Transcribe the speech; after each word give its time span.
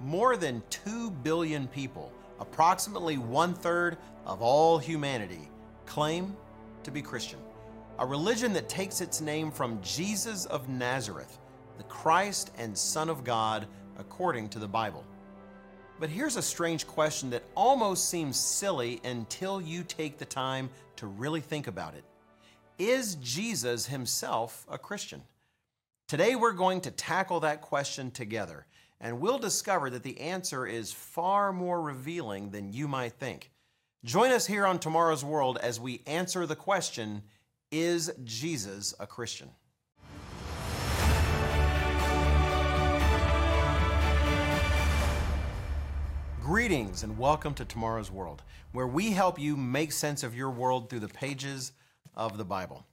more 0.00 0.36
than 0.36 0.62
2 0.70 1.10
billion 1.10 1.68
people, 1.68 2.12
approximately 2.38 3.18
one 3.18 3.54
third 3.54 3.98
of 4.24 4.40
all 4.40 4.78
humanity, 4.78 5.50
claim 5.86 6.34
to 6.82 6.90
be 6.90 7.02
Christian. 7.02 7.38
A 7.98 8.06
religion 8.06 8.52
that 8.54 8.68
takes 8.68 9.00
its 9.00 9.20
name 9.20 9.50
from 9.50 9.80
Jesus 9.82 10.46
of 10.46 10.68
Nazareth, 10.68 11.38
the 11.76 11.84
Christ 11.84 12.50
and 12.56 12.76
Son 12.76 13.10
of 13.10 13.24
God, 13.24 13.66
according 13.98 14.48
to 14.50 14.58
the 14.58 14.68
Bible. 14.68 15.04
But 15.98 16.08
here's 16.08 16.36
a 16.36 16.42
strange 16.42 16.86
question 16.86 17.28
that 17.30 17.44
almost 17.54 18.08
seems 18.08 18.40
silly 18.40 19.02
until 19.04 19.60
you 19.60 19.84
take 19.84 20.16
the 20.16 20.24
time 20.24 20.70
to 20.96 21.06
really 21.06 21.42
think 21.42 21.66
about 21.66 21.94
it. 21.94 22.04
Is 22.78 23.16
Jesus 23.16 23.84
himself 23.84 24.64
a 24.70 24.78
Christian? 24.78 25.22
Today 26.08 26.36
we're 26.36 26.52
going 26.52 26.80
to 26.82 26.90
tackle 26.90 27.40
that 27.40 27.60
question 27.60 28.10
together 28.10 28.64
and 29.00 29.18
we'll 29.20 29.38
discover 29.38 29.88
that 29.90 30.02
the 30.02 30.20
answer 30.20 30.66
is 30.66 30.92
far 30.92 31.52
more 31.52 31.80
revealing 31.80 32.50
than 32.50 32.72
you 32.72 32.86
might 32.86 33.14
think. 33.14 33.50
Join 34.04 34.30
us 34.30 34.46
here 34.46 34.66
on 34.66 34.78
Tomorrow's 34.78 35.24
World 35.24 35.58
as 35.62 35.80
we 35.80 36.02
answer 36.06 36.46
the 36.46 36.56
question 36.56 37.22
Is 37.72 38.12
Jesus 38.24 38.94
a 39.00 39.06
Christian? 39.06 39.50
Greetings 46.42 47.02
and 47.02 47.16
welcome 47.16 47.54
to 47.54 47.64
Tomorrow's 47.64 48.10
World, 48.10 48.42
where 48.72 48.86
we 48.86 49.12
help 49.12 49.38
you 49.38 49.56
make 49.56 49.92
sense 49.92 50.22
of 50.22 50.34
your 50.34 50.50
world 50.50 50.90
through 50.90 51.00
the 51.00 51.08
pages 51.08 51.72
of 52.14 52.36
the 52.36 52.44
Bible. 52.44 52.84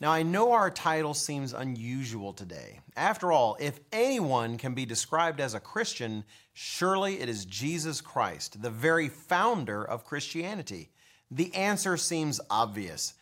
Now, 0.00 0.12
I 0.12 0.22
know 0.22 0.52
our 0.52 0.70
title 0.70 1.12
seems 1.12 1.52
unusual 1.52 2.32
today. 2.32 2.78
After 2.96 3.32
all, 3.32 3.56
if 3.58 3.80
anyone 3.90 4.56
can 4.56 4.72
be 4.72 4.86
described 4.86 5.40
as 5.40 5.54
a 5.54 5.60
Christian, 5.60 6.22
surely 6.52 7.18
it 7.18 7.28
is 7.28 7.44
Jesus 7.44 8.00
Christ, 8.00 8.62
the 8.62 8.70
very 8.70 9.08
founder 9.08 9.84
of 9.84 10.04
Christianity. 10.04 10.90
The 11.32 11.52
answer 11.52 11.96
seems 11.96 12.40
obvious. 12.48 13.14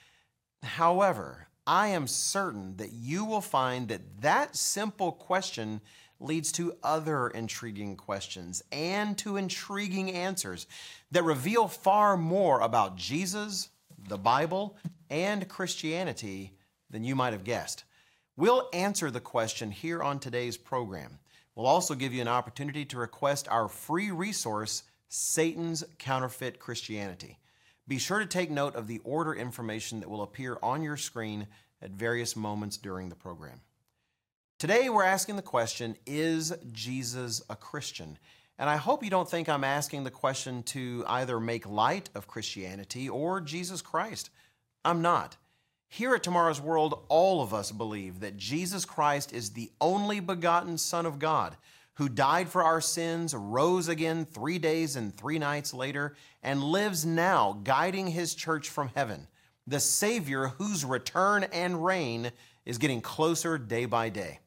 However, 0.63 1.49
I 1.67 1.89
am 1.89 2.07
certain 2.07 2.77
that 2.77 2.93
you 2.93 3.25
will 3.25 3.41
find 3.41 3.89
that 3.89 4.21
that 4.21 4.55
simple 4.55 5.13
question 5.13 5.81
leads 6.21 6.53
to 6.53 6.77
other 6.83 7.29
intriguing 7.29 7.97
questions 7.97 8.63
and 8.71 9.17
to 9.19 9.39
intriguing 9.39 10.11
answers 10.11 10.67
that 11.11 11.23
reveal 11.23 11.69
far 11.69 12.19
more 12.19 12.61
about 12.61 12.97
Jesus, 12.97 13.71
the 14.09 14.19
Bible, 14.19 14.77
and 15.09 15.49
Christianity 15.49 16.56
than 16.91 17.05
you 17.05 17.15
might 17.15 17.33
have 17.33 17.45
guessed. 17.45 17.85
We'll 18.37 18.69
answer 18.73 19.11
the 19.11 19.21
question 19.21 19.71
here 19.71 20.03
on 20.03 20.19
today's 20.19 20.57
program. 20.57 21.19
We'll 21.55 21.67
also 21.67 21.95
give 21.95 22.13
you 22.13 22.21
an 22.21 22.29
opportunity 22.29 22.85
to 22.87 22.99
request 22.99 23.49
our 23.49 23.69
free 23.69 24.11
resource, 24.11 24.83
Satan's 25.09 25.83
Counterfeit 25.99 26.59
Christianity. 26.59 27.39
Be 27.89 27.99
sure 27.99 28.19
to 28.19 28.27
take 28.27 28.51
note 28.51 28.75
of 28.75 28.89
the 28.89 29.01
order 29.05 29.35
information 29.35 30.01
that 30.01 30.11
will 30.11 30.23
appear 30.23 30.59
on 30.63 30.83
your 30.83 30.97
screen 30.97 31.47
at 31.81 31.93
various 31.93 32.37
moments 32.37 32.77
during 32.77 33.09
the 33.09 33.15
program. 33.15 33.61
Today, 34.59 34.89
we're 34.89 35.05
asking 35.05 35.37
the 35.37 35.43
question 35.43 35.97
Is 36.07 36.53
Jesus 36.73 37.43
a 37.49 37.57
Christian? 37.57 38.19
And 38.59 38.71
I 38.71 38.77
hope 38.77 39.05
you 39.05 39.11
don't 39.11 39.29
think 39.29 39.49
I'm 39.49 39.65
asking 39.65 40.05
the 40.05 40.11
question 40.11 40.63
to 40.65 41.05
either 41.07 41.39
make 41.39 41.67
light 41.67 42.09
of 42.15 42.27
Christianity 42.27 43.09
or 43.09 43.41
Jesus 43.41 43.83
Christ. 43.83 44.31
I'm 44.85 45.03
not. 45.03 45.37
Here 45.89 46.15
at 46.15 46.23
Tomorrow's 46.23 46.61
World, 46.61 47.05
all 47.09 47.43
of 47.43 47.55
us 47.55 47.71
believe 47.71 48.21
that 48.21 48.37
Jesus 48.37 48.85
Christ 48.85 49.33
is 49.33 49.51
the 49.51 49.71
only 49.81 50.21
begotten 50.21 50.79
Son 50.79 51.07
of 51.07 51.19
God 51.19 51.57
who 51.97 52.09
died 52.09 52.49
for 52.49 52.63
our 52.63 52.81
sins, 52.81 53.35
rose 53.35 53.89
again 53.89 54.27
three 54.27 54.59
days 54.59 54.97
and 54.97 55.17
three 55.17 55.39
nights 55.39 55.73
later, 55.73 56.15
and 56.43 56.63
lives 56.63 57.07
now 57.07 57.59
guiding 57.65 58.09
his 58.09 58.35
church 58.35 58.69
from 58.69 58.91
heaven, 58.95 59.27
the 59.67 59.81
Savior 59.81 60.49
whose 60.59 60.85
return 60.85 61.45
and 61.45 61.83
reign 61.85 62.31
is 62.67 62.79
getting 62.79 63.01
closer 63.01 63.57
day 63.57 63.87
by 63.87 64.11
day. 64.11 64.41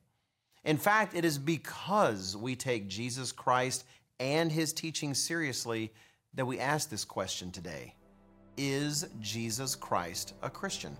In 0.63 0.77
fact, 0.77 1.15
it 1.15 1.25
is 1.25 1.39
because 1.39 2.37
we 2.37 2.55
take 2.55 2.87
Jesus 2.87 3.31
Christ 3.31 3.83
and 4.19 4.51
his 4.51 4.71
teaching 4.71 5.15
seriously 5.15 5.91
that 6.35 6.45
we 6.45 6.59
ask 6.59 6.89
this 6.89 7.05
question 7.05 7.51
today 7.51 7.95
Is 8.57 9.07
Jesus 9.19 9.75
Christ 9.75 10.35
a 10.43 10.49
Christian? 10.51 10.95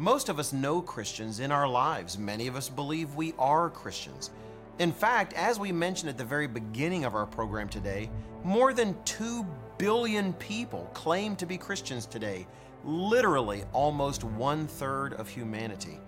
Most 0.00 0.30
of 0.30 0.38
us 0.38 0.54
know 0.54 0.80
Christians 0.80 1.40
in 1.40 1.52
our 1.52 1.68
lives. 1.68 2.16
Many 2.16 2.46
of 2.46 2.56
us 2.56 2.70
believe 2.70 3.16
we 3.16 3.34
are 3.38 3.68
Christians. 3.68 4.30
In 4.78 4.92
fact, 4.92 5.34
as 5.34 5.58
we 5.58 5.72
mentioned 5.72 6.08
at 6.08 6.16
the 6.16 6.24
very 6.24 6.46
beginning 6.46 7.04
of 7.04 7.14
our 7.14 7.26
program 7.26 7.68
today, 7.68 8.08
more 8.42 8.72
than 8.72 8.96
2 9.04 9.46
billion 9.76 10.32
people 10.32 10.90
claim 10.94 11.36
to 11.36 11.44
be 11.44 11.58
Christians 11.58 12.06
today, 12.06 12.46
literally 12.82 13.64
almost 13.74 14.24
one 14.24 14.66
third 14.66 15.12
of 15.12 15.28
humanity. 15.28 16.00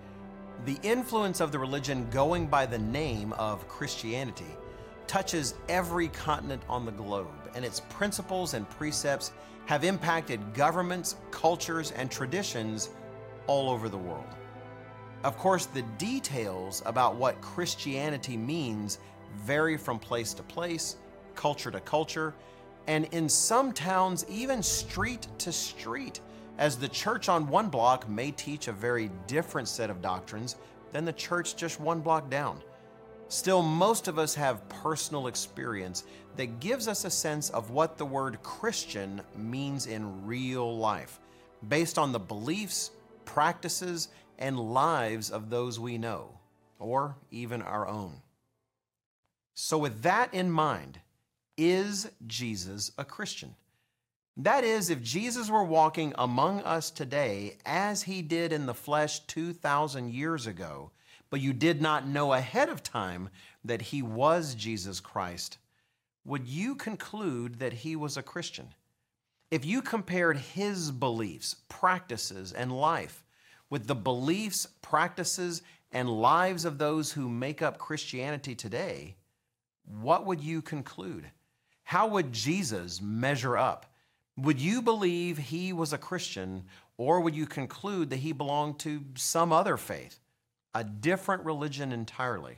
The 0.64 0.78
influence 0.82 1.40
of 1.40 1.52
the 1.52 1.58
religion 1.58 2.08
going 2.08 2.46
by 2.46 2.64
the 2.64 2.78
name 2.78 3.34
of 3.34 3.68
Christianity 3.68 4.56
touches 5.06 5.52
every 5.68 6.08
continent 6.08 6.62
on 6.66 6.86
the 6.86 6.92
globe, 6.92 7.28
and 7.54 7.62
its 7.62 7.80
principles 7.90 8.54
and 8.54 8.66
precepts 8.70 9.32
have 9.66 9.84
impacted 9.84 10.54
governments, 10.54 11.16
cultures, 11.30 11.90
and 11.90 12.10
traditions 12.10 12.88
all 13.46 13.70
over 13.70 13.88
the 13.88 13.98
world. 13.98 14.26
Of 15.24 15.38
course, 15.38 15.66
the 15.66 15.82
details 15.98 16.82
about 16.84 17.14
what 17.16 17.40
Christianity 17.40 18.36
means 18.36 18.98
vary 19.44 19.76
from 19.76 19.98
place 19.98 20.34
to 20.34 20.42
place, 20.42 20.96
culture 21.34 21.70
to 21.70 21.80
culture, 21.80 22.34
and 22.88 23.04
in 23.12 23.28
some 23.28 23.72
towns, 23.72 24.26
even 24.28 24.62
street 24.62 25.28
to 25.38 25.52
street, 25.52 26.20
as 26.58 26.76
the 26.76 26.88
church 26.88 27.28
on 27.28 27.48
one 27.48 27.68
block 27.68 28.08
may 28.08 28.32
teach 28.32 28.68
a 28.68 28.72
very 28.72 29.10
different 29.26 29.68
set 29.68 29.90
of 29.90 30.02
doctrines 30.02 30.56
than 30.90 31.04
the 31.04 31.12
church 31.12 31.56
just 31.56 31.80
one 31.80 32.00
block 32.00 32.28
down. 32.28 32.60
Still, 33.28 33.62
most 33.62 34.08
of 34.08 34.18
us 34.18 34.34
have 34.34 34.68
personal 34.68 35.28
experience 35.28 36.04
that 36.36 36.60
gives 36.60 36.88
us 36.88 37.04
a 37.04 37.10
sense 37.10 37.48
of 37.50 37.70
what 37.70 37.96
the 37.96 38.04
word 38.04 38.42
Christian 38.42 39.22
means 39.36 39.86
in 39.86 40.26
real 40.26 40.76
life, 40.76 41.20
based 41.68 41.96
on 41.96 42.12
the 42.12 42.18
beliefs, 42.18 42.90
practices, 43.24 44.08
and 44.38 44.58
lives 44.58 45.30
of 45.30 45.50
those 45.50 45.78
we 45.78 45.98
know, 45.98 46.38
or 46.78 47.16
even 47.30 47.62
our 47.62 47.86
own. 47.86 48.22
So, 49.54 49.78
with 49.78 50.02
that 50.02 50.32
in 50.34 50.50
mind, 50.50 50.98
is 51.56 52.10
Jesus 52.26 52.90
a 52.98 53.04
Christian? 53.04 53.54
That 54.36 54.64
is, 54.64 54.88
if 54.88 55.02
Jesus 55.02 55.50
were 55.50 55.64
walking 55.64 56.14
among 56.16 56.60
us 56.62 56.90
today 56.90 57.58
as 57.66 58.02
he 58.02 58.22
did 58.22 58.52
in 58.52 58.64
the 58.64 58.74
flesh 58.74 59.20
2,000 59.20 60.10
years 60.10 60.46
ago, 60.46 60.90
but 61.28 61.40
you 61.40 61.52
did 61.52 61.82
not 61.82 62.06
know 62.06 62.32
ahead 62.32 62.68
of 62.70 62.82
time 62.82 63.28
that 63.64 63.82
he 63.82 64.02
was 64.02 64.54
Jesus 64.54 65.00
Christ, 65.00 65.58
would 66.24 66.48
you 66.48 66.74
conclude 66.74 67.58
that 67.58 67.72
he 67.72 67.94
was 67.94 68.16
a 68.16 68.22
Christian? 68.22 68.68
If 69.52 69.66
you 69.66 69.82
compared 69.82 70.38
his 70.38 70.90
beliefs, 70.90 71.56
practices, 71.68 72.54
and 72.54 72.72
life 72.72 73.22
with 73.68 73.86
the 73.86 73.94
beliefs, 73.94 74.66
practices, 74.80 75.60
and 75.92 76.08
lives 76.08 76.64
of 76.64 76.78
those 76.78 77.12
who 77.12 77.28
make 77.28 77.60
up 77.60 77.76
Christianity 77.76 78.54
today, 78.54 79.14
what 79.84 80.24
would 80.24 80.40
you 80.40 80.62
conclude? 80.62 81.30
How 81.84 82.06
would 82.06 82.32
Jesus 82.32 83.02
measure 83.02 83.58
up? 83.58 83.92
Would 84.38 84.58
you 84.58 84.80
believe 84.80 85.36
he 85.36 85.74
was 85.74 85.92
a 85.92 85.98
Christian, 85.98 86.64
or 86.96 87.20
would 87.20 87.34
you 87.34 87.44
conclude 87.44 88.08
that 88.08 88.20
he 88.20 88.32
belonged 88.32 88.78
to 88.78 89.04
some 89.16 89.52
other 89.52 89.76
faith, 89.76 90.18
a 90.74 90.82
different 90.82 91.44
religion 91.44 91.92
entirely? 91.92 92.56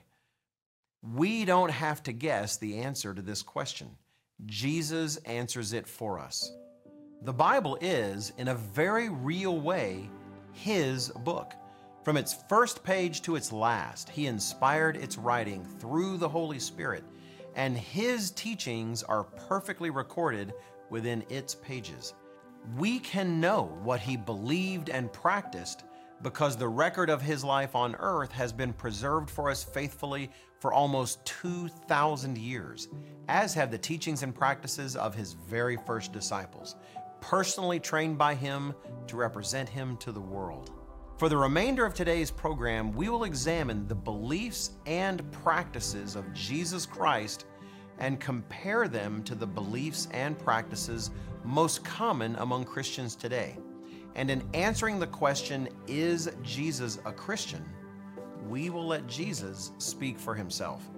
We 1.02 1.44
don't 1.44 1.72
have 1.72 2.04
to 2.04 2.12
guess 2.12 2.56
the 2.56 2.78
answer 2.82 3.12
to 3.12 3.20
this 3.20 3.42
question. 3.42 3.96
Jesus 4.46 5.16
answers 5.16 5.72
it 5.72 5.88
for 5.88 6.20
us. 6.20 6.52
The 7.24 7.32
Bible 7.32 7.78
is, 7.80 8.34
in 8.36 8.48
a 8.48 8.54
very 8.54 9.08
real 9.08 9.58
way, 9.58 10.10
His 10.52 11.08
book. 11.08 11.54
From 12.02 12.18
its 12.18 12.36
first 12.50 12.84
page 12.84 13.22
to 13.22 13.34
its 13.34 13.50
last, 13.50 14.10
He 14.10 14.26
inspired 14.26 14.98
its 14.98 15.16
writing 15.16 15.64
through 15.64 16.18
the 16.18 16.28
Holy 16.28 16.58
Spirit, 16.58 17.02
and 17.56 17.78
His 17.78 18.30
teachings 18.32 19.02
are 19.02 19.24
perfectly 19.24 19.88
recorded 19.88 20.52
within 20.90 21.24
its 21.30 21.54
pages. 21.54 22.12
We 22.76 22.98
can 22.98 23.40
know 23.40 23.78
what 23.82 24.00
He 24.00 24.18
believed 24.18 24.90
and 24.90 25.10
practiced 25.10 25.84
because 26.20 26.58
the 26.58 26.68
record 26.68 27.08
of 27.08 27.22
His 27.22 27.42
life 27.42 27.74
on 27.74 27.96
earth 28.00 28.32
has 28.32 28.52
been 28.52 28.74
preserved 28.74 29.30
for 29.30 29.48
us 29.48 29.64
faithfully 29.64 30.30
for 30.60 30.74
almost 30.74 31.24
2,000 31.24 32.36
years, 32.36 32.88
as 33.28 33.54
have 33.54 33.70
the 33.70 33.78
teachings 33.78 34.22
and 34.22 34.34
practices 34.34 34.94
of 34.94 35.14
His 35.14 35.32
very 35.32 35.78
first 35.86 36.12
disciples 36.12 36.76
personally 37.28 37.80
trained 37.80 38.18
by 38.18 38.34
Him 38.34 38.74
to 39.06 39.16
represent 39.16 39.68
Him 39.68 39.96
to 39.98 40.12
the 40.12 40.20
world. 40.20 40.70
For 41.16 41.28
the 41.28 41.36
remainder 41.36 41.86
of 41.86 41.94
today's 41.94 42.30
program, 42.30 42.92
we 42.92 43.08
will 43.08 43.24
examine 43.24 43.88
the 43.88 43.94
beliefs 43.94 44.72
and 44.84 45.30
practices 45.32 46.16
of 46.16 46.32
Jesus 46.34 46.84
Christ 46.84 47.46
and 47.98 48.20
compare 48.20 48.88
them 48.88 49.22
to 49.24 49.34
the 49.34 49.46
beliefs 49.46 50.08
and 50.10 50.38
practices 50.38 51.10
most 51.44 51.84
common 51.84 52.36
among 52.36 52.64
Christians 52.64 53.14
today. 53.14 53.56
And 54.16 54.30
in 54.30 54.42
answering 54.52 54.98
the 54.98 55.06
question, 55.06 55.68
Is 55.86 56.30
Jesus 56.42 56.98
a 57.06 57.12
Christian? 57.12 57.64
we 58.48 58.70
will 58.70 58.86
let 58.86 59.06
Jesus 59.06 59.72
speak 59.78 60.18
for 60.18 60.34
himself. 60.34 60.90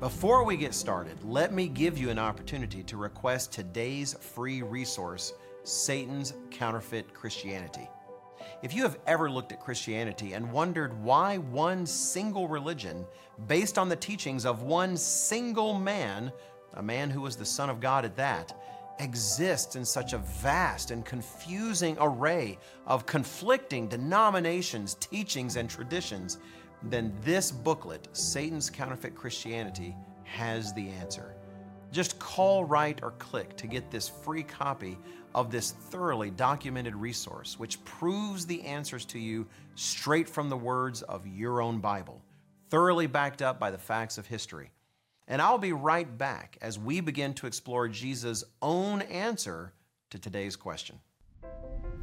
Before 0.00 0.44
we 0.44 0.56
get 0.56 0.72
started, 0.72 1.22
let 1.24 1.52
me 1.52 1.68
give 1.68 1.98
you 1.98 2.08
an 2.08 2.18
opportunity 2.18 2.82
to 2.84 2.96
request 2.96 3.52
today's 3.52 4.14
free 4.14 4.62
resource 4.62 5.34
Satan's 5.62 6.32
Counterfeit 6.50 7.12
Christianity. 7.12 7.86
If 8.62 8.74
you 8.74 8.82
have 8.82 8.98
ever 9.06 9.30
looked 9.30 9.52
at 9.52 9.60
Christianity 9.60 10.32
and 10.32 10.50
wondered 10.50 10.98
why 11.02 11.36
one 11.36 11.84
single 11.84 12.48
religion, 12.48 13.04
based 13.46 13.76
on 13.76 13.90
the 13.90 13.96
teachings 13.96 14.46
of 14.46 14.62
one 14.62 14.96
single 14.96 15.74
man, 15.78 16.32
a 16.74 16.82
man 16.82 17.10
who 17.10 17.20
was 17.20 17.36
the 17.36 17.44
Son 17.44 17.68
of 17.68 17.78
God 17.78 18.06
at 18.06 18.16
that, 18.16 18.58
exists 19.00 19.76
in 19.76 19.84
such 19.84 20.14
a 20.14 20.18
vast 20.18 20.92
and 20.92 21.04
confusing 21.04 21.98
array 22.00 22.58
of 22.86 23.04
conflicting 23.04 23.86
denominations, 23.86 24.94
teachings, 24.94 25.56
and 25.56 25.68
traditions, 25.68 26.38
then 26.82 27.12
this 27.22 27.50
booklet, 27.50 28.08
Satan's 28.12 28.70
Counterfeit 28.70 29.14
Christianity, 29.14 29.94
has 30.24 30.72
the 30.72 30.88
answer. 30.88 31.34
Just 31.92 32.18
call, 32.18 32.64
write, 32.64 33.00
or 33.02 33.12
click 33.12 33.56
to 33.56 33.66
get 33.66 33.90
this 33.90 34.08
free 34.08 34.42
copy 34.42 34.96
of 35.34 35.50
this 35.50 35.72
thoroughly 35.72 36.30
documented 36.30 36.94
resource, 36.94 37.58
which 37.58 37.84
proves 37.84 38.46
the 38.46 38.62
answers 38.62 39.04
to 39.06 39.18
you 39.18 39.46
straight 39.74 40.28
from 40.28 40.48
the 40.48 40.56
words 40.56 41.02
of 41.02 41.26
your 41.26 41.60
own 41.60 41.78
Bible, 41.78 42.22
thoroughly 42.68 43.06
backed 43.06 43.42
up 43.42 43.58
by 43.58 43.70
the 43.70 43.78
facts 43.78 44.18
of 44.18 44.26
history. 44.26 44.70
And 45.28 45.40
I'll 45.40 45.58
be 45.58 45.72
right 45.72 46.18
back 46.18 46.58
as 46.60 46.78
we 46.78 47.00
begin 47.00 47.34
to 47.34 47.46
explore 47.46 47.88
Jesus' 47.88 48.44
own 48.62 49.02
answer 49.02 49.72
to 50.10 50.18
today's 50.18 50.56
question. 50.56 50.98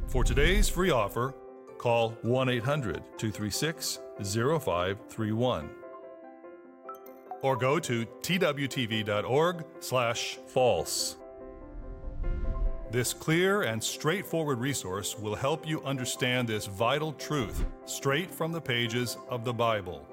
For 0.06 0.24
today's 0.24 0.68
free 0.68 0.90
offer, 0.90 1.34
call 1.78 2.10
1 2.22 2.48
800 2.48 3.02
236 3.16 4.00
0531 4.22 5.70
or 7.42 7.56
go 7.56 7.78
to 7.78 8.04
twtv.org 8.04 9.64
slash 9.80 10.38
false. 10.46 11.16
This 12.90 13.12
clear 13.12 13.62
and 13.62 13.82
straightforward 13.82 14.58
resource 14.58 15.18
will 15.18 15.36
help 15.36 15.68
you 15.68 15.82
understand 15.82 16.48
this 16.48 16.66
vital 16.66 17.12
truth 17.12 17.64
straight 17.84 18.30
from 18.30 18.50
the 18.50 18.60
pages 18.60 19.18
of 19.28 19.44
the 19.44 19.52
Bible. 19.52 20.06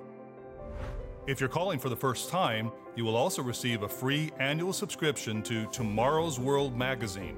If 1.26 1.40
you're 1.40 1.50
calling 1.50 1.80
for 1.80 1.90
the 1.90 1.96
first 1.96 2.30
time, 2.30 2.72
you 2.96 3.06
will 3.06 3.16
also 3.16 3.42
receive 3.42 3.84
a 3.84 3.90
free 3.90 4.32
annual 4.40 4.74
subscription 4.74 5.42
to 5.44 5.66
Tomorrow's 5.72 6.40
World 6.40 6.78
magazine 6.78 7.38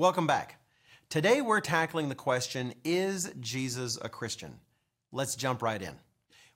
Welcome 0.00 0.26
back. 0.26 0.58
Today 1.10 1.42
we're 1.42 1.60
tackling 1.60 2.08
the 2.08 2.14
question 2.14 2.72
Is 2.84 3.34
Jesus 3.38 3.98
a 4.00 4.08
Christian? 4.08 4.58
Let's 5.12 5.36
jump 5.36 5.60
right 5.60 5.82
in. 5.82 5.94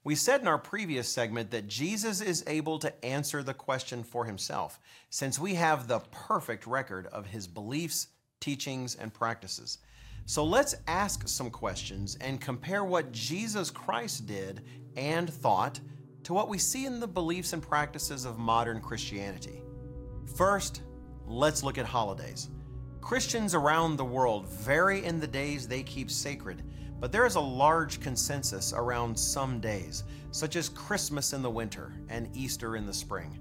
We 0.02 0.14
said 0.14 0.40
in 0.40 0.48
our 0.48 0.56
previous 0.56 1.12
segment 1.12 1.50
that 1.50 1.68
Jesus 1.68 2.22
is 2.22 2.42
able 2.46 2.78
to 2.78 3.04
answer 3.04 3.42
the 3.42 3.52
question 3.52 4.02
for 4.02 4.24
himself, 4.24 4.80
since 5.10 5.38
we 5.38 5.52
have 5.56 5.86
the 5.86 5.98
perfect 6.10 6.66
record 6.66 7.06
of 7.08 7.26
his 7.26 7.46
beliefs, 7.46 8.06
teachings, 8.40 8.94
and 8.94 9.12
practices. 9.12 9.76
So 10.24 10.42
let's 10.42 10.76
ask 10.86 11.28
some 11.28 11.50
questions 11.50 12.16
and 12.22 12.40
compare 12.40 12.82
what 12.82 13.12
Jesus 13.12 13.70
Christ 13.70 14.26
did 14.26 14.62
and 14.96 15.28
thought 15.28 15.80
to 16.22 16.32
what 16.32 16.48
we 16.48 16.56
see 16.56 16.86
in 16.86 16.98
the 16.98 17.06
beliefs 17.06 17.52
and 17.52 17.62
practices 17.62 18.24
of 18.24 18.38
modern 18.38 18.80
Christianity. 18.80 19.60
First, 20.34 20.80
let's 21.26 21.62
look 21.62 21.76
at 21.76 21.84
holidays. 21.84 22.48
Christians 23.04 23.54
around 23.54 23.96
the 23.96 24.04
world 24.04 24.48
vary 24.48 25.04
in 25.04 25.20
the 25.20 25.26
days 25.26 25.68
they 25.68 25.82
keep 25.82 26.10
sacred 26.10 26.62
but 27.04 27.12
there 27.12 27.26
is 27.26 27.34
a 27.34 27.40
large 27.40 28.00
consensus 28.00 28.72
around 28.72 29.14
some 29.18 29.60
days, 29.60 30.04
such 30.30 30.56
as 30.56 30.70
Christmas 30.70 31.34
in 31.34 31.42
the 31.42 31.50
winter 31.50 31.92
and 32.08 32.34
Easter 32.34 32.76
in 32.76 32.86
the 32.86 32.94
spring. 32.94 33.38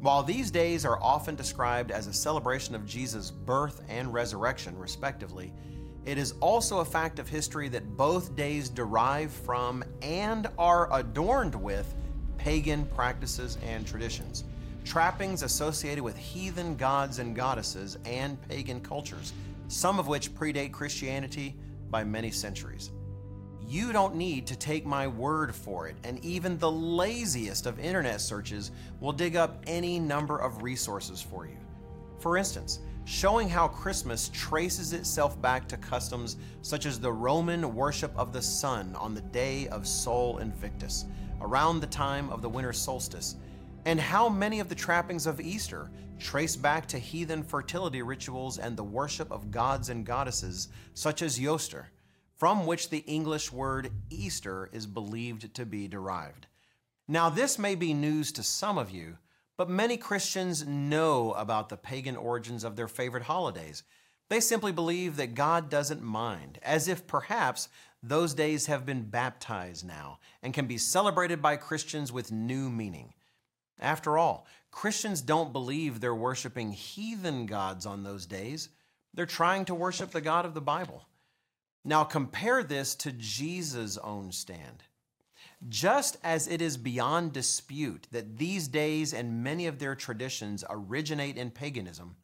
While 0.00 0.22
these 0.22 0.50
days 0.50 0.86
are 0.86 0.98
often 1.02 1.34
described 1.34 1.90
as 1.90 2.06
a 2.06 2.12
celebration 2.12 2.74
of 2.74 2.86
Jesus' 2.86 3.30
birth 3.30 3.82
and 3.86 4.14
resurrection, 4.14 4.78
respectively, 4.78 5.52
it 6.06 6.16
is 6.16 6.32
also 6.40 6.78
a 6.78 6.84
fact 6.86 7.18
of 7.18 7.28
history 7.28 7.68
that 7.68 7.98
both 7.98 8.34
days 8.34 8.70
derive 8.70 9.30
from 9.30 9.84
and 10.00 10.48
are 10.56 10.90
adorned 10.98 11.54
with 11.54 11.94
pagan 12.38 12.86
practices 12.86 13.58
and 13.62 13.86
traditions, 13.86 14.44
trappings 14.84 15.42
associated 15.42 16.02
with 16.02 16.16
heathen 16.16 16.76
gods 16.76 17.18
and 17.18 17.34
goddesses 17.34 17.98
and 18.04 18.40
pagan 18.48 18.80
cultures, 18.80 19.32
some 19.68 19.98
of 19.98 20.08
which 20.08 20.34
predate 20.34 20.72
Christianity 20.72 21.56
by 21.90 22.04
many 22.04 22.30
centuries. 22.30 22.90
You 23.66 23.92
don't 23.92 24.16
need 24.16 24.46
to 24.48 24.56
take 24.56 24.84
my 24.84 25.06
word 25.06 25.54
for 25.54 25.86
it, 25.88 25.96
and 26.04 26.22
even 26.24 26.58
the 26.58 26.70
laziest 26.70 27.66
of 27.66 27.78
internet 27.78 28.20
searches 28.20 28.70
will 29.00 29.12
dig 29.12 29.36
up 29.36 29.62
any 29.66 29.98
number 29.98 30.36
of 30.36 30.62
resources 30.62 31.22
for 31.22 31.46
you. 31.46 31.56
For 32.18 32.36
instance, 32.36 32.80
showing 33.04 33.48
how 33.48 33.68
Christmas 33.68 34.30
traces 34.32 34.92
itself 34.92 35.40
back 35.40 35.66
to 35.68 35.76
customs 35.76 36.36
such 36.60 36.86
as 36.86 37.00
the 37.00 37.12
Roman 37.12 37.74
worship 37.74 38.12
of 38.16 38.32
the 38.32 38.42
sun 38.42 38.94
on 38.96 39.14
the 39.14 39.20
day 39.20 39.68
of 39.68 39.86
Sol 39.86 40.38
Invictus, 40.38 41.06
around 41.40 41.80
the 41.80 41.86
time 41.86 42.30
of 42.30 42.42
the 42.42 42.48
winter 42.48 42.72
solstice, 42.72 43.36
and 43.84 44.00
how 44.00 44.28
many 44.28 44.60
of 44.60 44.68
the 44.68 44.74
trappings 44.74 45.26
of 45.26 45.40
Easter 45.40 45.90
trace 46.18 46.56
back 46.56 46.86
to 46.86 46.98
heathen 46.98 47.42
fertility 47.42 48.02
rituals 48.02 48.58
and 48.58 48.76
the 48.76 48.84
worship 48.84 49.30
of 49.32 49.50
gods 49.50 49.88
and 49.88 50.06
goddesses 50.06 50.68
such 50.94 51.22
as 51.22 51.38
Eostre 51.38 51.86
from 52.42 52.66
which 52.66 52.90
the 52.90 53.04
English 53.06 53.52
word 53.52 53.92
Easter 54.10 54.68
is 54.72 54.84
believed 54.84 55.54
to 55.54 55.64
be 55.64 55.86
derived. 55.86 56.48
Now, 57.06 57.30
this 57.30 57.56
may 57.56 57.76
be 57.76 57.94
news 57.94 58.32
to 58.32 58.42
some 58.42 58.78
of 58.78 58.90
you, 58.90 59.18
but 59.56 59.68
many 59.68 59.96
Christians 59.96 60.66
know 60.66 61.32
about 61.34 61.68
the 61.68 61.76
pagan 61.76 62.16
origins 62.16 62.64
of 62.64 62.74
their 62.74 62.88
favorite 62.88 63.22
holidays. 63.22 63.84
They 64.28 64.40
simply 64.40 64.72
believe 64.72 65.14
that 65.16 65.36
God 65.36 65.70
doesn't 65.70 66.02
mind, 66.02 66.58
as 66.62 66.88
if 66.88 67.06
perhaps 67.06 67.68
those 68.02 68.34
days 68.34 68.66
have 68.66 68.84
been 68.84 69.02
baptized 69.02 69.86
now 69.86 70.18
and 70.42 70.52
can 70.52 70.66
be 70.66 70.78
celebrated 70.78 71.40
by 71.40 71.56
Christians 71.56 72.10
with 72.10 72.32
new 72.32 72.68
meaning. 72.68 73.14
After 73.82 74.16
all, 74.16 74.46
Christians 74.70 75.20
don't 75.20 75.52
believe 75.52 76.00
they're 76.00 76.14
worshiping 76.14 76.70
heathen 76.70 77.46
gods 77.46 77.84
on 77.84 78.04
those 78.04 78.26
days. 78.26 78.68
They're 79.12 79.26
trying 79.26 79.66
to 79.66 79.74
worship 79.74 80.12
the 80.12 80.20
God 80.20 80.46
of 80.46 80.54
the 80.54 80.60
Bible. 80.60 81.04
Now 81.84 82.04
compare 82.04 82.62
this 82.62 82.94
to 82.96 83.12
Jesus' 83.12 83.98
own 83.98 84.30
stand. 84.30 84.84
Just 85.68 86.16
as 86.22 86.46
it 86.46 86.62
is 86.62 86.76
beyond 86.76 87.32
dispute 87.32 88.06
that 88.12 88.38
these 88.38 88.68
days 88.68 89.12
and 89.12 89.42
many 89.42 89.66
of 89.66 89.78
their 89.78 89.96
traditions 89.96 90.64
originate 90.70 91.36
in 91.36 91.50
paganism, 91.50 92.16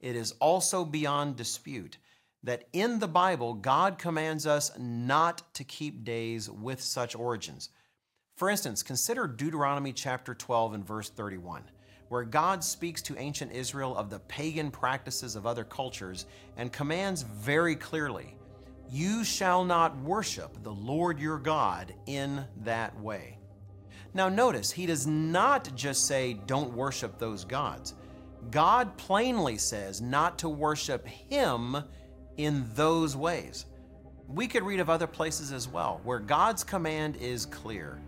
it 0.00 0.16
is 0.16 0.32
also 0.40 0.84
beyond 0.84 1.36
dispute 1.36 1.98
that 2.42 2.68
in 2.72 2.98
the 2.98 3.08
Bible, 3.08 3.54
God 3.54 3.98
commands 3.98 4.46
us 4.46 4.76
not 4.78 5.42
to 5.54 5.64
keep 5.64 6.04
days 6.04 6.50
with 6.50 6.80
such 6.80 7.14
origins. 7.14 7.70
For 8.36 8.50
instance, 8.50 8.82
consider 8.82 9.26
Deuteronomy 9.26 9.94
chapter 9.94 10.34
12 10.34 10.74
and 10.74 10.86
verse 10.86 11.08
31, 11.08 11.64
where 12.10 12.22
God 12.22 12.62
speaks 12.62 13.00
to 13.02 13.18
ancient 13.18 13.50
Israel 13.52 13.96
of 13.96 14.10
the 14.10 14.18
pagan 14.20 14.70
practices 14.70 15.36
of 15.36 15.46
other 15.46 15.64
cultures 15.64 16.26
and 16.58 16.70
commands 16.70 17.22
very 17.22 17.74
clearly 17.74 18.36
you 18.90 19.24
shall 19.24 19.64
not 19.64 19.96
worship 20.02 20.62
the 20.62 20.72
Lord 20.72 21.18
your 21.18 21.38
God 21.38 21.94
in 22.04 22.44
that 22.62 22.96
way. 23.00 23.38
Now, 24.14 24.28
notice, 24.28 24.70
he 24.70 24.86
does 24.86 25.06
not 25.06 25.74
just 25.74 26.06
say, 26.06 26.34
don't 26.46 26.72
worship 26.72 27.18
those 27.18 27.44
gods. 27.44 27.94
God 28.50 28.96
plainly 28.96 29.56
says 29.56 30.00
not 30.00 30.38
to 30.38 30.48
worship 30.48 31.06
him 31.06 31.76
in 32.36 32.70
those 32.74 33.16
ways. 33.16 33.64
We 34.28 34.46
could 34.46 34.62
read 34.62 34.78
of 34.78 34.90
other 34.90 35.06
places 35.06 35.52
as 35.52 35.66
well 35.66 36.00
where 36.04 36.20
God's 36.20 36.62
command 36.62 37.16
is 37.16 37.46
clear 37.46 37.98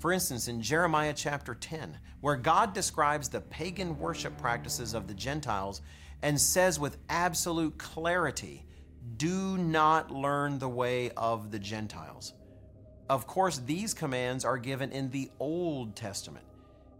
For 0.00 0.12
instance, 0.12 0.48
in 0.48 0.62
Jeremiah 0.62 1.12
chapter 1.14 1.54
10, 1.54 1.98
where 2.22 2.36
God 2.36 2.72
describes 2.72 3.28
the 3.28 3.42
pagan 3.42 3.98
worship 3.98 4.38
practices 4.38 4.94
of 4.94 5.06
the 5.06 5.12
Gentiles 5.12 5.82
and 6.22 6.40
says 6.40 6.80
with 6.80 6.96
absolute 7.10 7.76
clarity, 7.76 8.64
Do 9.18 9.58
not 9.58 10.10
learn 10.10 10.58
the 10.58 10.70
way 10.70 11.10
of 11.18 11.50
the 11.50 11.58
Gentiles. 11.58 12.32
Of 13.10 13.26
course, 13.26 13.58
these 13.58 13.92
commands 13.92 14.42
are 14.42 14.56
given 14.56 14.90
in 14.90 15.10
the 15.10 15.30
Old 15.38 15.94
Testament. 15.96 16.46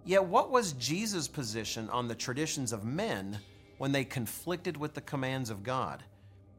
Yet, 0.05 0.27
what 0.27 0.51
was 0.51 0.75
Jesus' 0.75 1.27
position 1.27 1.89
on 1.89 2.07
the 2.07 2.15
traditions 2.15 2.71
of 2.71 2.85
men 2.85 3.39
when 3.79 3.93
they 3.93 4.05
conflicted 4.05 4.77
with 4.77 4.93
the 4.93 5.01
commands 5.01 5.49
of 5.49 5.63
God? 5.63 6.05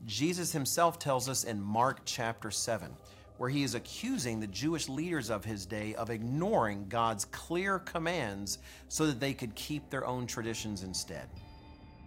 Jesus 0.08 0.52
himself 0.54 0.98
tells 0.98 1.30
us 1.30 1.44
in 1.44 1.62
Mark 1.62 2.00
chapter 2.04 2.50
7 2.50 2.96
where 3.42 3.50
he 3.50 3.64
is 3.64 3.74
accusing 3.74 4.40
the 4.40 4.46
Jewish 4.46 4.88
leaders 4.88 5.32
of 5.32 5.44
his 5.44 5.66
day 5.66 5.96
of 5.96 6.12
ignoring 6.12 6.86
God's 6.88 7.26
clear 7.26 7.80
commands 7.80 8.60
so 8.88 9.08
that 9.08 9.20
they 9.20 9.34
could 9.34 9.56
keep 9.56 9.90
their 9.90 10.06
own 10.06 10.28
traditions 10.28 10.84
instead. 10.84 11.28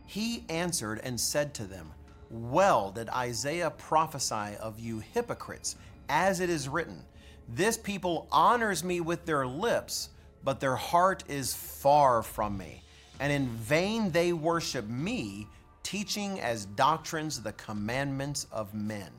He 0.07 0.45
answered 0.49 1.01
and 1.03 1.21
said 1.21 1.53
to 1.55 1.65
them, 1.65 1.91
Well 2.31 2.93
did 2.93 3.09
Isaiah 3.09 3.71
prophesy 3.71 4.57
of 4.61 4.79
you 4.79 5.01
hypocrites, 5.01 5.75
as 6.09 6.39
it 6.39 6.51
is 6.51 6.69
written, 6.69 7.05
This 7.49 7.77
people 7.77 8.29
honors 8.31 8.85
me 8.85 9.01
with 9.01 9.27
their 9.27 9.45
lips, 9.45 10.11
but 10.45 10.61
their 10.61 10.77
heart 10.77 11.25
is 11.27 11.53
far 11.53 12.23
from 12.23 12.57
me, 12.57 12.85
and 13.19 13.33
in 13.33 13.49
vain 13.49 14.13
they 14.13 14.33
worship 14.33 14.87
me, 14.87 15.49
teaching 15.83 16.39
as 16.39 16.65
doctrines 16.65 17.43
the 17.43 17.55
commandments 17.55 18.47
of 18.53 18.73
men 18.73 19.11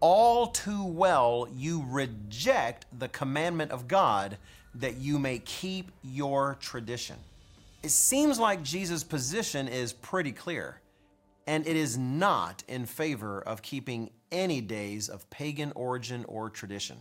all 0.00 0.46
too 0.48 0.84
well 0.84 1.48
you 1.54 1.84
reject 1.88 2.86
the 2.98 3.08
commandment 3.08 3.70
of 3.70 3.86
God 3.86 4.38
that 4.74 4.96
you 4.96 5.18
may 5.18 5.38
keep 5.40 5.90
your 6.02 6.56
tradition. 6.60 7.16
It 7.82 7.90
seems 7.90 8.38
like 8.38 8.62
Jesus' 8.62 9.04
position 9.04 9.68
is 9.68 9.92
pretty 9.92 10.32
clear, 10.32 10.80
and 11.46 11.66
it 11.66 11.76
is 11.76 11.96
not 11.96 12.62
in 12.68 12.86
favor 12.86 13.40
of 13.42 13.62
keeping 13.62 14.10
any 14.30 14.60
days 14.60 15.08
of 15.08 15.28
pagan 15.30 15.72
origin 15.74 16.24
or 16.28 16.50
tradition. 16.50 16.98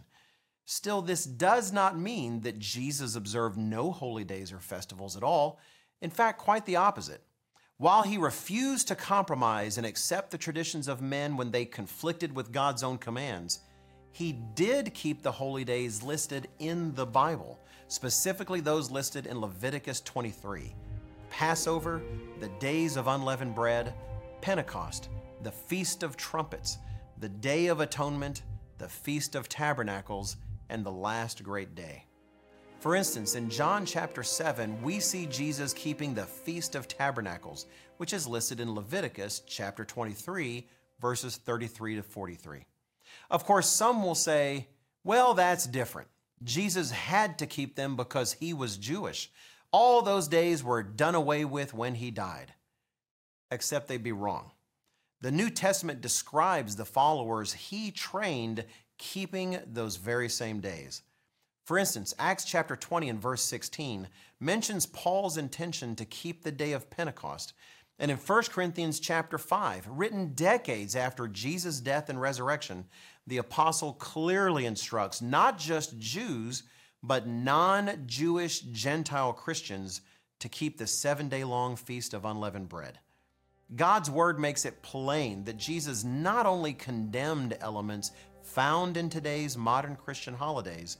Still, 0.65 1.01
this 1.01 1.25
does 1.25 1.73
not 1.73 1.97
mean 1.97 2.41
that 2.41 2.59
Jesus 2.59 3.15
observed 3.15 3.57
no 3.57 3.91
holy 3.91 4.23
days 4.23 4.51
or 4.51 4.59
festivals 4.59 5.17
at 5.17 5.23
all. 5.23 5.59
In 6.01 6.09
fact, 6.09 6.39
quite 6.39 6.65
the 6.65 6.75
opposite. 6.75 7.23
While 7.79 8.03
he 8.03 8.17
refused 8.17 8.89
to 8.89 8.95
compromise 8.95 9.77
and 9.77 9.87
accept 9.87 10.31
the 10.31 10.37
traditions 10.37 10.89
of 10.89 11.01
men 11.01 11.37
when 11.37 11.51
they 11.51 11.63
conflicted 11.63 12.35
with 12.35 12.51
God's 12.51 12.83
own 12.83 12.97
commands, 12.97 13.61
he 14.11 14.33
did 14.33 14.93
keep 14.93 15.23
the 15.23 15.31
holy 15.31 15.63
days 15.63 16.03
listed 16.03 16.49
in 16.59 16.93
the 16.95 17.05
Bible, 17.05 17.57
specifically 17.87 18.59
those 18.59 18.91
listed 18.91 19.27
in 19.27 19.39
Leviticus 19.39 20.01
23 20.01 20.75
Passover, 21.29 22.01
the 22.41 22.49
days 22.59 22.97
of 22.97 23.07
unleavened 23.07 23.55
bread, 23.55 23.93
Pentecost, 24.41 25.07
the 25.43 25.51
Feast 25.51 26.03
of 26.03 26.17
Trumpets, 26.17 26.79
the 27.19 27.29
Day 27.29 27.67
of 27.67 27.79
Atonement, 27.79 28.41
the 28.77 28.89
Feast 28.89 29.35
of 29.35 29.47
Tabernacles, 29.47 30.35
and 30.67 30.85
the 30.85 30.91
last 30.91 31.43
great 31.43 31.75
day. 31.75 32.08
For 32.79 32.95
instance, 32.95 33.35
in 33.35 33.49
John 33.49 33.85
chapter 33.85 34.23
7, 34.23 34.81
we 34.81 35.01
see 35.01 35.25
Jesus 35.25 35.73
keeping 35.73 36.13
the 36.13 36.23
Feast 36.23 36.75
of 36.75 36.87
Tabernacles, 36.87 37.65
which 37.97 38.13
is 38.13 38.25
listed 38.25 38.61
in 38.61 38.73
Leviticus 38.73 39.41
chapter 39.45 39.83
23, 39.83 40.65
verses 41.01 41.35
33 41.35 41.97
to 41.97 42.03
43. 42.03 42.63
Of 43.29 43.43
course, 43.43 43.67
some 43.67 44.01
will 44.01 44.15
say, 44.15 44.69
well, 45.03 45.33
that's 45.33 45.67
different. 45.67 46.07
Jesus 46.41 46.91
had 46.91 47.37
to 47.39 47.45
keep 47.45 47.75
them 47.75 47.97
because 47.97 48.31
he 48.31 48.53
was 48.53 48.77
Jewish. 48.77 49.29
All 49.71 50.01
those 50.01 50.29
days 50.29 50.63
were 50.63 50.81
done 50.81 51.15
away 51.15 51.43
with 51.43 51.73
when 51.73 51.95
he 51.95 52.11
died. 52.11 52.53
Except 53.51 53.89
they'd 53.89 54.01
be 54.01 54.13
wrong. 54.13 54.51
The 55.19 55.31
New 55.31 55.49
Testament 55.49 55.99
describes 55.99 56.77
the 56.77 56.85
followers 56.85 57.51
he 57.51 57.91
trained 57.91 58.63
keeping 58.97 59.59
those 59.67 59.97
very 59.97 60.29
same 60.29 60.61
days. 60.61 61.01
For 61.69 61.77
instance, 61.77 62.15
Acts 62.17 62.45
chapter 62.45 62.75
20 62.75 63.09
and 63.09 63.21
verse 63.21 63.43
16 63.43 64.07
mentions 64.39 64.87
Paul's 64.87 65.37
intention 65.37 65.95
to 65.97 66.03
keep 66.03 66.41
the 66.41 66.51
day 66.51 66.71
of 66.71 66.89
Pentecost. 66.89 67.53
And 67.99 68.09
in 68.09 68.17
1 68.17 68.43
Corinthians 68.45 68.99
chapter 68.99 69.37
5, 69.37 69.87
written 69.87 70.33
decades 70.33 70.95
after 70.95 71.27
Jesus' 71.27 71.79
death 71.79 72.09
and 72.09 72.19
resurrection, 72.19 72.85
the 73.27 73.37
apostle 73.37 73.93
clearly 73.93 74.65
instructs 74.65 75.21
not 75.21 75.59
just 75.59 75.99
Jews, 75.99 76.63
but 77.03 77.27
non 77.27 78.01
Jewish 78.07 78.61
Gentile 78.61 79.31
Christians 79.31 80.01
to 80.39 80.49
keep 80.49 80.79
the 80.79 80.87
seven 80.87 81.29
day 81.29 81.43
long 81.43 81.75
feast 81.75 82.15
of 82.15 82.25
unleavened 82.25 82.69
bread. 82.69 82.97
God's 83.75 84.09
word 84.09 84.39
makes 84.39 84.65
it 84.65 84.81
plain 84.81 85.43
that 85.43 85.57
Jesus 85.57 86.03
not 86.03 86.47
only 86.47 86.73
condemned 86.73 87.55
elements 87.61 88.11
found 88.41 88.97
in 88.97 89.07
today's 89.07 89.55
modern 89.55 89.95
Christian 89.95 90.33
holidays, 90.33 90.97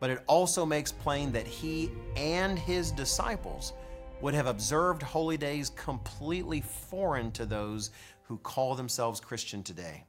but 0.00 0.10
it 0.10 0.22
also 0.26 0.66
makes 0.66 0.92
plain 0.92 1.32
that 1.32 1.46
he 1.46 1.90
and 2.16 2.58
his 2.58 2.90
disciples 2.90 3.72
would 4.20 4.34
have 4.34 4.46
observed 4.46 5.02
holy 5.02 5.36
days 5.36 5.70
completely 5.70 6.60
foreign 6.60 7.30
to 7.32 7.44
those 7.44 7.90
who 8.22 8.38
call 8.38 8.74
themselves 8.74 9.20
Christian 9.20 9.62
today. 9.62 10.04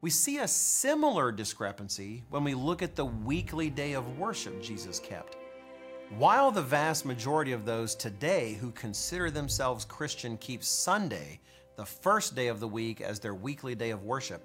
We 0.00 0.10
see 0.10 0.38
a 0.38 0.48
similar 0.48 1.32
discrepancy 1.32 2.24
when 2.28 2.44
we 2.44 2.54
look 2.54 2.82
at 2.82 2.94
the 2.94 3.06
weekly 3.06 3.70
day 3.70 3.94
of 3.94 4.18
worship 4.18 4.62
Jesus 4.62 4.98
kept. 4.98 5.36
While 6.10 6.50
the 6.50 6.62
vast 6.62 7.06
majority 7.06 7.52
of 7.52 7.64
those 7.64 7.94
today 7.94 8.54
who 8.54 8.70
consider 8.72 9.30
themselves 9.30 9.86
Christian 9.86 10.36
keep 10.36 10.62
Sunday, 10.62 11.40
the 11.76 11.86
first 11.86 12.36
day 12.36 12.48
of 12.48 12.60
the 12.60 12.68
week, 12.68 13.00
as 13.00 13.18
their 13.18 13.34
weekly 13.34 13.74
day 13.74 13.90
of 13.90 14.04
worship, 14.04 14.42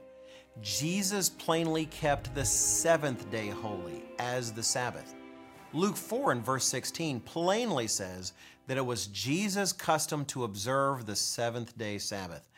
Jesus 0.61 1.29
plainly 1.29 1.85
kept 1.85 2.35
the 2.35 2.43
seventh 2.43 3.29
day 3.31 3.47
holy 3.47 4.03
as 4.19 4.51
the 4.51 4.63
Sabbath. 4.63 5.15
Luke 5.71 5.95
4 5.95 6.33
and 6.33 6.45
verse 6.45 6.65
16 6.65 7.21
plainly 7.21 7.87
says 7.87 8.33
that 8.67 8.77
it 8.77 8.85
was 8.85 9.07
Jesus' 9.07 9.71
custom 9.71 10.25
to 10.25 10.43
observe 10.43 11.05
the 11.05 11.15
seventh 11.15 11.77
day 11.77 11.97
Sabbath. 11.97 12.49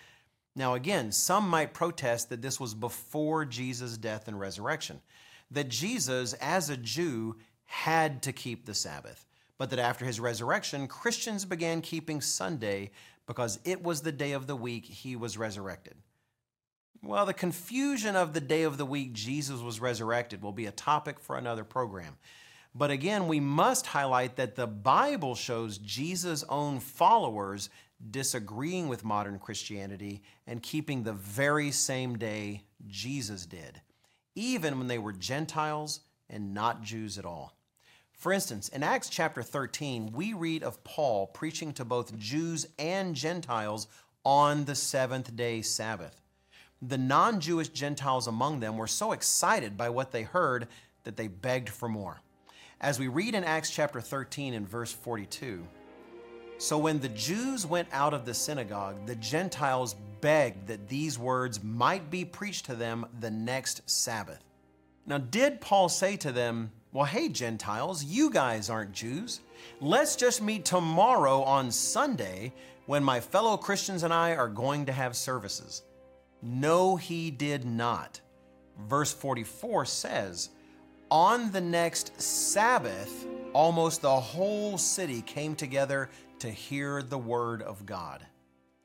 Now, 0.55 0.73
again, 0.73 1.11
some 1.11 1.47
might 1.47 1.75
protest 1.75 2.29
that 2.29 2.41
this 2.41 2.59
was 2.59 2.73
before 2.73 3.45
Jesus' 3.45 3.97
death 3.97 4.27
and 4.27 4.39
resurrection, 4.39 5.01
that 5.51 5.69
Jesus, 5.69 6.33
as 6.33 6.69
a 6.69 6.77
Jew, 6.77 7.37
had 7.65 8.23
to 8.23 8.33
keep 8.33 8.65
the 8.65 8.73
Sabbath, 8.73 9.27
but 9.59 9.69
that 9.69 9.79
after 9.79 10.05
his 10.05 10.19
resurrection, 10.19 10.87
Christians 10.87 11.45
began 11.45 11.81
keeping 11.81 12.19
Sunday 12.19 12.91
because 13.27 13.59
it 13.63 13.83
was 13.83 14.01
the 14.01 14.11
day 14.11 14.31
of 14.31 14.47
the 14.47 14.55
week 14.55 14.85
he 14.85 15.15
was 15.15 15.37
resurrected. 15.37 15.95
Well, 17.03 17.25
the 17.25 17.33
confusion 17.33 18.15
of 18.15 18.33
the 18.33 18.41
day 18.41 18.61
of 18.61 18.77
the 18.77 18.85
week 18.85 19.13
Jesus 19.13 19.59
was 19.59 19.79
resurrected 19.79 20.43
will 20.43 20.51
be 20.51 20.67
a 20.67 20.71
topic 20.71 21.19
for 21.19 21.35
another 21.35 21.63
program. 21.63 22.17
But 22.75 22.91
again, 22.91 23.27
we 23.27 23.39
must 23.39 23.87
highlight 23.87 24.35
that 24.35 24.55
the 24.55 24.67
Bible 24.67 25.33
shows 25.33 25.79
Jesus' 25.79 26.43
own 26.47 26.79
followers 26.79 27.69
disagreeing 28.11 28.87
with 28.87 29.03
modern 29.03 29.39
Christianity 29.39 30.21
and 30.45 30.61
keeping 30.61 31.03
the 31.03 31.13
very 31.13 31.71
same 31.71 32.17
day 32.17 32.63
Jesus 32.87 33.47
did, 33.47 33.81
even 34.35 34.77
when 34.77 34.87
they 34.87 34.99
were 34.99 35.11
Gentiles 35.11 36.01
and 36.29 36.53
not 36.53 36.83
Jews 36.83 37.17
at 37.17 37.25
all. 37.25 37.55
For 38.13 38.31
instance, 38.31 38.69
in 38.69 38.83
Acts 38.83 39.09
chapter 39.09 39.41
13, 39.41 40.11
we 40.13 40.33
read 40.33 40.61
of 40.61 40.83
Paul 40.83 41.27
preaching 41.27 41.73
to 41.73 41.83
both 41.83 42.17
Jews 42.19 42.67
and 42.77 43.15
Gentiles 43.15 43.87
on 44.23 44.65
the 44.65 44.75
seventh 44.75 45.35
day 45.35 45.63
Sabbath. 45.63 46.20
The 46.81 46.97
non 46.97 47.39
Jewish 47.39 47.69
Gentiles 47.69 48.27
among 48.27 48.59
them 48.59 48.77
were 48.77 48.87
so 48.87 49.11
excited 49.11 49.77
by 49.77 49.89
what 49.89 50.11
they 50.11 50.23
heard 50.23 50.67
that 51.03 51.15
they 51.15 51.27
begged 51.27 51.69
for 51.69 51.87
more. 51.87 52.21
As 52.79 52.99
we 52.99 53.07
read 53.07 53.35
in 53.35 53.43
Acts 53.43 53.69
chapter 53.69 54.01
13 54.01 54.55
and 54.55 54.67
verse 54.67 54.91
42, 54.91 55.67
so 56.57 56.77
when 56.77 56.99
the 56.99 57.09
Jews 57.09 57.65
went 57.65 57.87
out 57.91 58.13
of 58.13 58.25
the 58.25 58.33
synagogue, 58.33 59.05
the 59.05 59.15
Gentiles 59.15 59.95
begged 60.21 60.67
that 60.67 60.87
these 60.87 61.17
words 61.17 61.63
might 61.63 62.09
be 62.09 62.25
preached 62.25 62.65
to 62.65 62.75
them 62.75 63.05
the 63.19 63.31
next 63.31 63.87
Sabbath. 63.89 64.43
Now, 65.05 65.17
did 65.17 65.61
Paul 65.61 65.89
say 65.89 66.17
to 66.17 66.31
them, 66.31 66.71
Well, 66.91 67.05
hey, 67.05 67.29
Gentiles, 67.29 68.03
you 68.03 68.29
guys 68.29 68.69
aren't 68.69 68.91
Jews. 68.91 69.41
Let's 69.79 70.15
just 70.15 70.41
meet 70.41 70.65
tomorrow 70.65 71.43
on 71.43 71.71
Sunday 71.71 72.53
when 72.85 73.03
my 73.03 73.19
fellow 73.19 73.57
Christians 73.57 74.03
and 74.03 74.13
I 74.13 74.35
are 74.35 74.47
going 74.47 74.85
to 74.85 74.91
have 74.91 75.15
services? 75.15 75.83
No, 76.41 76.95
he 76.95 77.31
did 77.31 77.65
not. 77.65 78.21
Verse 78.87 79.13
44 79.13 79.85
says, 79.85 80.49
On 81.09 81.51
the 81.51 81.61
next 81.61 82.19
Sabbath, 82.19 83.27
almost 83.53 84.01
the 84.01 84.19
whole 84.19 84.77
city 84.77 85.21
came 85.21 85.55
together 85.55 86.09
to 86.39 86.49
hear 86.49 87.03
the 87.03 87.17
word 87.17 87.61
of 87.61 87.85
God. 87.85 88.25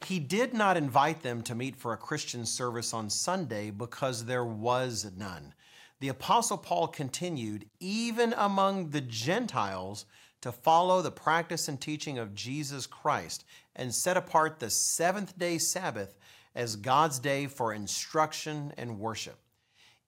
He 0.04 0.18
did 0.18 0.52
not 0.52 0.76
invite 0.76 1.22
them 1.22 1.42
to 1.42 1.54
meet 1.54 1.74
for 1.74 1.92
a 1.92 1.98
Christian 1.98 2.44
service 2.44 2.92
on 2.92 3.08
Sunday 3.08 3.70
because 3.70 4.24
there 4.24 4.44
was 4.44 5.10
none. 5.16 5.54
the 5.98 6.08
Apostle 6.08 6.58
Paul 6.58 6.88
continued, 6.88 7.70
even 7.80 8.34
among 8.36 8.90
the 8.90 9.00
Gentiles, 9.00 10.04
to 10.42 10.52
follow 10.52 11.00
the 11.00 11.10
practice 11.10 11.68
and 11.68 11.80
teaching 11.80 12.18
of 12.18 12.34
Jesus 12.34 12.86
Christ 12.86 13.44
and 13.74 13.94
set 13.94 14.18
apart 14.18 14.60
the 14.60 14.68
seventh 14.68 15.38
day 15.38 15.56
Sabbath 15.56 16.14
as 16.56 16.74
God's 16.74 17.18
day 17.18 17.46
for 17.46 17.74
instruction 17.74 18.72
and 18.78 18.98
worship. 18.98 19.38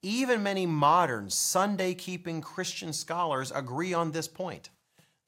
Even 0.01 0.41
many 0.41 0.65
modern 0.65 1.29
Sunday 1.29 1.93
keeping 1.93 2.41
Christian 2.41 2.91
scholars 2.91 3.51
agree 3.53 3.93
on 3.93 4.11
this 4.11 4.27
point. 4.27 4.69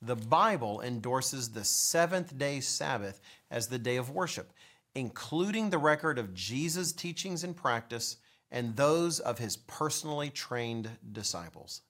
The 0.02 0.16
Bible 0.16 0.82
endorses 0.82 1.50
the 1.50 1.64
seventh 1.64 2.38
day 2.38 2.60
Sabbath 2.60 3.22
as 3.52 3.68
the 3.68 3.78
day 3.78 3.98
of 3.98 4.10
worship, 4.10 4.52
including 4.96 5.70
the 5.70 5.78
record 5.78 6.18
of 6.18 6.34
Jesus' 6.34 6.92
teachings 6.92 7.44
and 7.44 7.56
practice 7.56 8.18
and 8.50 8.76
those 8.76 9.20
of 9.20 9.38
his 9.38 9.58
personally 9.58 10.32
trained 10.32 10.90
disciples. 11.12 11.82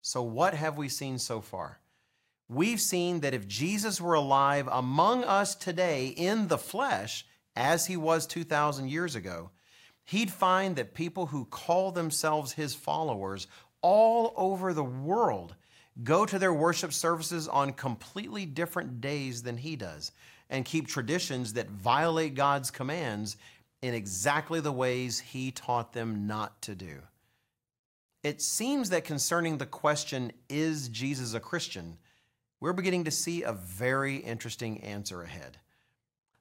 So, 0.00 0.22
what 0.22 0.54
have 0.54 0.78
we 0.78 0.88
seen 0.88 1.18
so 1.18 1.40
far? 1.40 1.80
We've 2.48 2.80
seen 2.80 3.20
that 3.20 3.34
if 3.34 3.48
Jesus 3.48 4.00
were 4.00 4.14
alive 4.14 4.68
among 4.70 5.24
us 5.24 5.56
today 5.56 6.06
in 6.06 6.46
the 6.46 6.58
flesh, 6.58 7.26
as 7.56 7.86
he 7.86 7.96
was 7.96 8.26
2,000 8.26 8.88
years 8.88 9.14
ago, 9.14 9.50
he'd 10.04 10.30
find 10.30 10.76
that 10.76 10.94
people 10.94 11.26
who 11.26 11.46
call 11.46 11.90
themselves 11.90 12.52
his 12.52 12.74
followers 12.74 13.46
all 13.82 14.32
over 14.36 14.72
the 14.72 14.84
world 14.84 15.54
go 16.02 16.26
to 16.26 16.38
their 16.38 16.52
worship 16.52 16.92
services 16.92 17.48
on 17.48 17.72
completely 17.72 18.44
different 18.44 19.00
days 19.00 19.42
than 19.42 19.56
he 19.56 19.76
does 19.76 20.12
and 20.50 20.64
keep 20.64 20.86
traditions 20.86 21.54
that 21.54 21.70
violate 21.70 22.34
God's 22.34 22.70
commands 22.70 23.36
in 23.82 23.94
exactly 23.94 24.60
the 24.60 24.72
ways 24.72 25.18
he 25.18 25.50
taught 25.50 25.92
them 25.92 26.26
not 26.26 26.60
to 26.62 26.74
do. 26.74 27.00
It 28.22 28.42
seems 28.42 28.90
that 28.90 29.04
concerning 29.04 29.58
the 29.58 29.66
question, 29.66 30.32
is 30.48 30.88
Jesus 30.88 31.34
a 31.34 31.40
Christian, 31.40 31.98
we're 32.60 32.72
beginning 32.72 33.04
to 33.04 33.10
see 33.10 33.42
a 33.42 33.52
very 33.52 34.16
interesting 34.16 34.80
answer 34.82 35.22
ahead. 35.22 35.58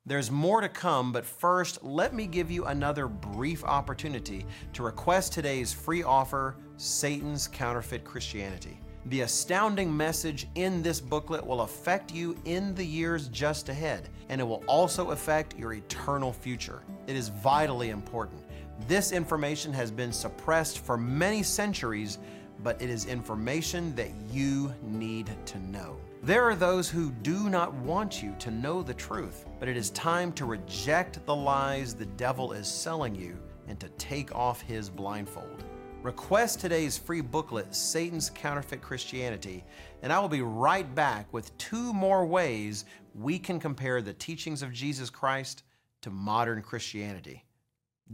There's 0.07 0.29
more 0.29 0.61
to 0.61 0.69
come, 0.69 1.11
but 1.11 1.25
first, 1.25 1.83
let 1.83 2.13
me 2.13 2.27
give 2.27 2.51
you 2.51 2.65
another 2.65 3.07
brief 3.07 3.63
opportunity 3.63 4.45
to 4.73 4.83
request 4.83 5.33
today's 5.33 5.73
free 5.73 6.03
offer 6.03 6.57
Satan's 6.77 7.47
Counterfeit 7.47 8.03
Christianity. 8.03 8.79
The 9.07 9.21
astounding 9.21 9.95
message 9.95 10.45
in 10.53 10.83
this 10.83 11.01
booklet 11.01 11.43
will 11.43 11.61
affect 11.61 12.13
you 12.13 12.37
in 12.45 12.75
the 12.75 12.85
years 12.85 13.29
just 13.29 13.69
ahead, 13.69 14.09
and 14.29 14.39
it 14.39 14.43
will 14.43 14.63
also 14.67 15.09
affect 15.09 15.57
your 15.57 15.73
eternal 15.73 16.31
future. 16.31 16.83
It 17.07 17.15
is 17.15 17.29
vitally 17.29 17.89
important. 17.89 18.43
This 18.87 19.11
information 19.11 19.73
has 19.73 19.89
been 19.89 20.13
suppressed 20.13 20.85
for 20.85 20.97
many 20.97 21.41
centuries, 21.41 22.19
but 22.61 22.79
it 22.79 22.91
is 22.91 23.07
information 23.07 23.95
that 23.95 24.11
you 24.31 24.71
need 24.83 25.31
to 25.47 25.57
know. 25.57 25.97
There 26.25 26.43
are 26.43 26.55
those 26.55 26.89
who 26.89 27.11
do 27.11 27.51
not 27.51 27.71
want 27.75 28.23
you 28.23 28.33
to 28.39 28.49
know 28.49 28.81
the 28.81 28.95
truth, 28.95 29.45
but 29.59 29.69
it 29.69 29.77
is 29.77 29.91
time 29.91 30.33
to 30.33 30.45
reject 30.45 31.23
the 31.27 31.35
lies 31.35 31.93
the 31.93 32.07
devil 32.07 32.51
is 32.51 32.67
selling 32.67 33.13
you 33.13 33.37
and 33.67 33.79
to 33.79 33.89
take 33.89 34.33
off 34.33 34.59
his 34.59 34.89
blindfold. 34.89 35.63
Request 36.01 36.59
today's 36.59 36.97
free 36.97 37.21
booklet, 37.21 37.75
Satan's 37.75 38.31
Counterfeit 38.31 38.81
Christianity, 38.81 39.63
and 40.01 40.11
I 40.11 40.17
will 40.17 40.27
be 40.27 40.41
right 40.41 40.95
back 40.95 41.31
with 41.31 41.55
two 41.59 41.93
more 41.93 42.25
ways 42.25 42.85
we 43.13 43.37
can 43.37 43.59
compare 43.59 44.01
the 44.01 44.13
teachings 44.15 44.63
of 44.63 44.73
Jesus 44.73 45.11
Christ 45.11 45.61
to 46.01 46.09
modern 46.09 46.63
Christianity. 46.63 47.45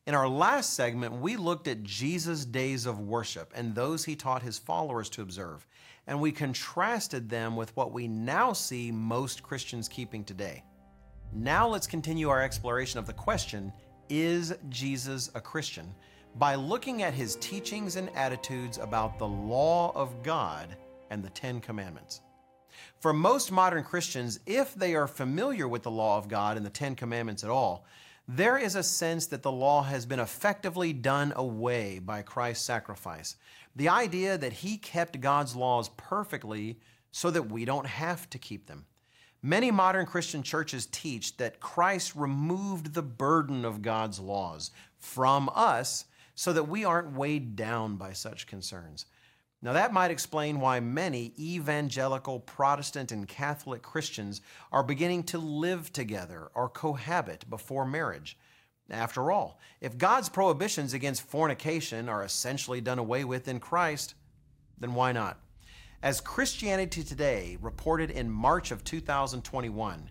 In 0.07 0.15
our 0.15 0.29
last 0.29 0.75
segment, 0.75 1.15
we 1.15 1.37
looked 1.37 1.67
at 1.67 1.83
Jesus' 1.83 2.45
days 2.45 2.85
of 2.85 3.01
worship 3.01 3.51
and 3.55 3.75
those 3.75 4.05
he 4.05 4.15
taught 4.15 4.43
his 4.43 4.59
followers 4.59 5.09
to 5.11 5.23
observe, 5.23 5.67
and 6.07 6.21
we 6.21 6.31
contrasted 6.31 7.31
them 7.31 7.57
with 7.57 7.75
what 7.77 7.93
we 7.93 8.07
now 8.07 8.53
see 8.53 8.93
most 8.93 9.43
Christians 9.43 9.89
keeping 9.89 10.23
today. 10.23 10.63
Now 11.33 11.67
let's 11.67 11.87
continue 11.87 12.29
our 12.29 12.43
exploration 12.43 12.99
of 12.99 13.07
the 13.07 13.15
question 13.15 13.73
Is 14.11 14.55
Jesus 14.69 15.31
a 15.35 15.41
Christian? 15.41 15.95
By 16.37 16.55
looking 16.55 17.03
at 17.03 17.15
his 17.15 17.37
teachings 17.37 17.97
and 17.97 18.11
attitudes 18.17 18.79
about 18.79 19.19
the 19.19 19.27
law 19.27 19.93
of 19.95 20.23
God 20.23 20.77
and 21.11 21.23
the 21.23 21.31
Ten 21.31 21.61
Commandments. 21.61 22.21
For 23.01 23.13
most 23.13 23.53
modern 23.53 23.85
Christians, 23.85 24.41
if 24.47 24.75
they 24.75 24.95
are 24.95 25.07
familiar 25.07 25.69
with 25.69 25.83
the 25.83 25.91
law 25.91 26.19
of 26.19 26.29
God 26.29 26.57
and 26.57 26.67
the 26.67 26.71
Ten 26.71 26.95
Commandments 26.95 27.45
at 27.45 27.51
all, 27.51 27.87
there 28.27 28.57
is 28.57 28.75
a 28.75 28.83
sense 28.83 29.27
that 29.27 29.43
the 29.43 29.53
law 29.53 29.83
has 29.83 30.07
been 30.07 30.19
effectively 30.19 30.93
done 30.93 31.33
away 31.37 31.99
by 31.99 32.23
Christ's 32.23 32.65
sacrifice. 32.65 33.37
The 33.77 33.91
idea 33.91 34.39
that 34.39 34.55
he 34.55 34.79
kept 34.79 35.21
God's 35.21 35.55
laws 35.55 35.91
perfectly 35.97 36.79
so 37.13 37.31
that 37.31 37.51
we 37.51 37.65
don't 37.65 37.87
have 37.87 38.29
to 38.31 38.39
keep 38.39 38.67
them. 38.67 38.87
Many 39.43 39.71
modern 39.71 40.07
Christian 40.07 40.43
churches 40.43 40.87
teach 40.87 41.37
that 41.37 41.61
Christ 41.61 42.17
removed 42.17 42.95
the 42.95 43.03
burden 43.03 43.65
of 43.67 43.83
God's 43.83 44.19
laws 44.19 44.71
from 44.99 45.51
us 45.55 46.07
so 46.35 46.53
that 46.53 46.69
we 46.69 46.85
aren't 46.85 47.17
weighed 47.17 47.57
down 47.57 47.97
by 47.97 48.13
such 48.13 48.47
concerns. 48.47 49.07
Now, 49.63 49.73
that 49.73 49.95
might 49.95 50.11
explain 50.11 50.61
why 50.61 50.81
many 50.81 51.33
evangelical 51.39 52.41
Protestant 52.41 53.13
and 53.13 53.27
Catholic 53.27 53.81
Christians 53.81 54.43
are 54.71 54.83
beginning 54.83 55.23
to 55.25 55.39
live 55.39 55.91
together 55.91 56.51
or 56.55 56.69
cohabit 56.69 57.49
before 57.49 57.87
marriage. 57.87 58.37
After 58.91 59.31
all, 59.31 59.59
if 59.81 59.97
God's 59.97 60.29
prohibitions 60.29 60.93
against 60.93 61.23
fornication 61.23 62.11
are 62.11 62.23
essentially 62.23 62.83
done 62.83 62.99
away 62.99 63.25
with 63.25 63.49
in 63.49 63.59
Christ, 63.59 64.15
then 64.79 64.93
why 64.93 65.13
not? 65.13 65.41
As 66.03 66.21
Christianity 66.21 67.03
Today 67.03 67.57
reported 67.63 68.11
in 68.11 68.31
March 68.31 68.71
of 68.71 68.85
2021, 68.85 70.11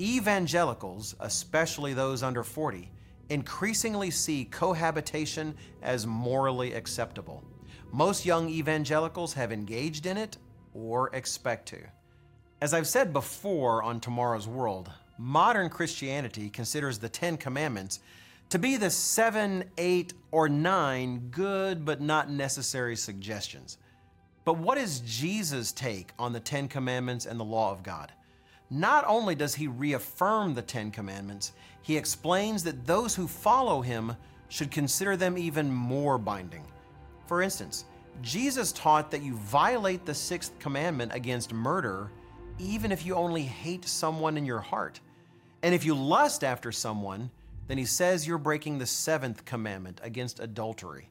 evangelicals, 0.00 1.14
especially 1.20 1.92
those 1.92 2.22
under 2.22 2.42
40, 2.42 2.90
increasingly 3.30 4.10
see 4.10 4.44
cohabitation 4.44 5.54
as 5.82 6.06
morally 6.06 6.72
acceptable. 6.72 7.44
Most 7.92 8.26
young 8.26 8.48
evangelicals 8.48 9.34
have 9.34 9.52
engaged 9.52 10.06
in 10.06 10.16
it 10.16 10.36
or 10.74 11.14
expect 11.14 11.66
to. 11.68 11.78
As 12.60 12.74
I've 12.74 12.86
said 12.86 13.12
before 13.12 13.82
on 13.82 14.00
Tomorrow's 14.00 14.48
World, 14.48 14.90
modern 15.16 15.68
Christianity 15.68 16.50
considers 16.50 16.98
the 16.98 17.08
Ten 17.08 17.36
Commandments 17.36 18.00
to 18.50 18.58
be 18.58 18.76
the 18.76 18.90
seven, 18.90 19.64
eight, 19.76 20.14
or 20.30 20.48
nine 20.48 21.28
good 21.30 21.84
but 21.84 22.00
not 22.00 22.30
necessary 22.30 22.96
suggestions. 22.96 23.78
But 24.44 24.58
what 24.58 24.78
is 24.78 25.00
Jesus' 25.00 25.72
take 25.72 26.12
on 26.18 26.32
the 26.32 26.40
Ten 26.40 26.68
Commandments 26.68 27.26
and 27.26 27.38
the 27.38 27.44
law 27.44 27.70
of 27.70 27.82
God? 27.82 28.12
Not 28.70 29.04
only 29.06 29.34
does 29.34 29.54
he 29.54 29.66
reaffirm 29.66 30.54
the 30.54 30.62
Ten 30.62 30.90
Commandments, 30.90 31.52
he 31.82 31.96
explains 31.96 32.62
that 32.64 32.86
those 32.86 33.14
who 33.14 33.26
follow 33.26 33.80
him 33.80 34.14
should 34.48 34.70
consider 34.70 35.16
them 35.16 35.38
even 35.38 35.70
more 35.70 36.18
binding. 36.18 36.64
For 37.26 37.42
instance, 37.42 37.84
Jesus 38.22 38.72
taught 38.72 39.10
that 39.10 39.22
you 39.22 39.34
violate 39.36 40.04
the 40.04 40.14
sixth 40.14 40.58
commandment 40.58 41.12
against 41.14 41.52
murder 41.52 42.10
even 42.58 42.90
if 42.92 43.06
you 43.06 43.14
only 43.14 43.42
hate 43.42 43.84
someone 43.86 44.36
in 44.36 44.44
your 44.44 44.60
heart. 44.60 45.00
And 45.62 45.74
if 45.74 45.84
you 45.84 45.94
lust 45.94 46.44
after 46.44 46.72
someone, 46.72 47.30
then 47.66 47.78
he 47.78 47.84
says 47.84 48.26
you're 48.26 48.38
breaking 48.38 48.78
the 48.78 48.86
seventh 48.86 49.44
commandment 49.44 50.00
against 50.02 50.40
adultery. 50.40 51.10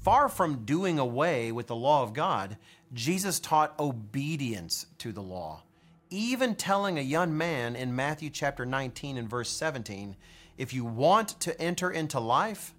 Far 0.00 0.28
from 0.28 0.64
doing 0.64 0.98
away 0.98 1.52
with 1.52 1.66
the 1.66 1.76
law 1.76 2.02
of 2.02 2.12
God, 2.12 2.56
Jesus 2.92 3.40
taught 3.40 3.78
obedience 3.78 4.86
to 4.98 5.12
the 5.12 5.22
law, 5.22 5.62
even 6.10 6.54
telling 6.54 6.98
a 6.98 7.02
young 7.02 7.36
man 7.36 7.76
in 7.76 7.94
Matthew 7.94 8.30
chapter 8.30 8.64
19 8.64 9.16
and 9.16 9.28
verse 9.28 9.50
17, 9.50 10.16
if 10.58 10.72
you 10.72 10.84
want 10.84 11.40
to 11.40 11.60
enter 11.60 11.90
into 11.90 12.20
life, 12.20 12.74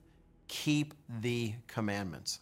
keep 0.48 0.94
the 1.10 1.54
commandments. 1.68 2.40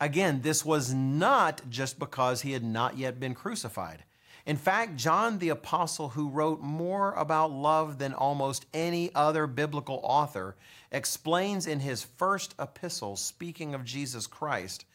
Again, 0.00 0.40
this 0.42 0.64
was 0.64 0.94
not 0.94 1.62
just 1.68 1.98
because 1.98 2.42
he 2.42 2.52
had 2.52 2.64
not 2.64 2.96
yet 2.96 3.20
been 3.20 3.34
crucified. 3.34 4.04
In 4.46 4.56
fact, 4.56 4.96
John 4.96 5.38
the 5.38 5.50
Apostle, 5.50 6.08
who 6.10 6.30
wrote 6.30 6.60
more 6.60 7.12
about 7.12 7.52
love 7.52 7.98
than 7.98 8.14
almost 8.14 8.64
any 8.72 9.14
other 9.14 9.46
biblical 9.46 10.00
author, 10.02 10.56
explains 10.90 11.66
in 11.66 11.80
his 11.80 12.02
first 12.02 12.54
epistle, 12.58 13.16
speaking 13.16 13.74
of 13.74 13.84
Jesus 13.84 14.26
Christ, 14.26 14.86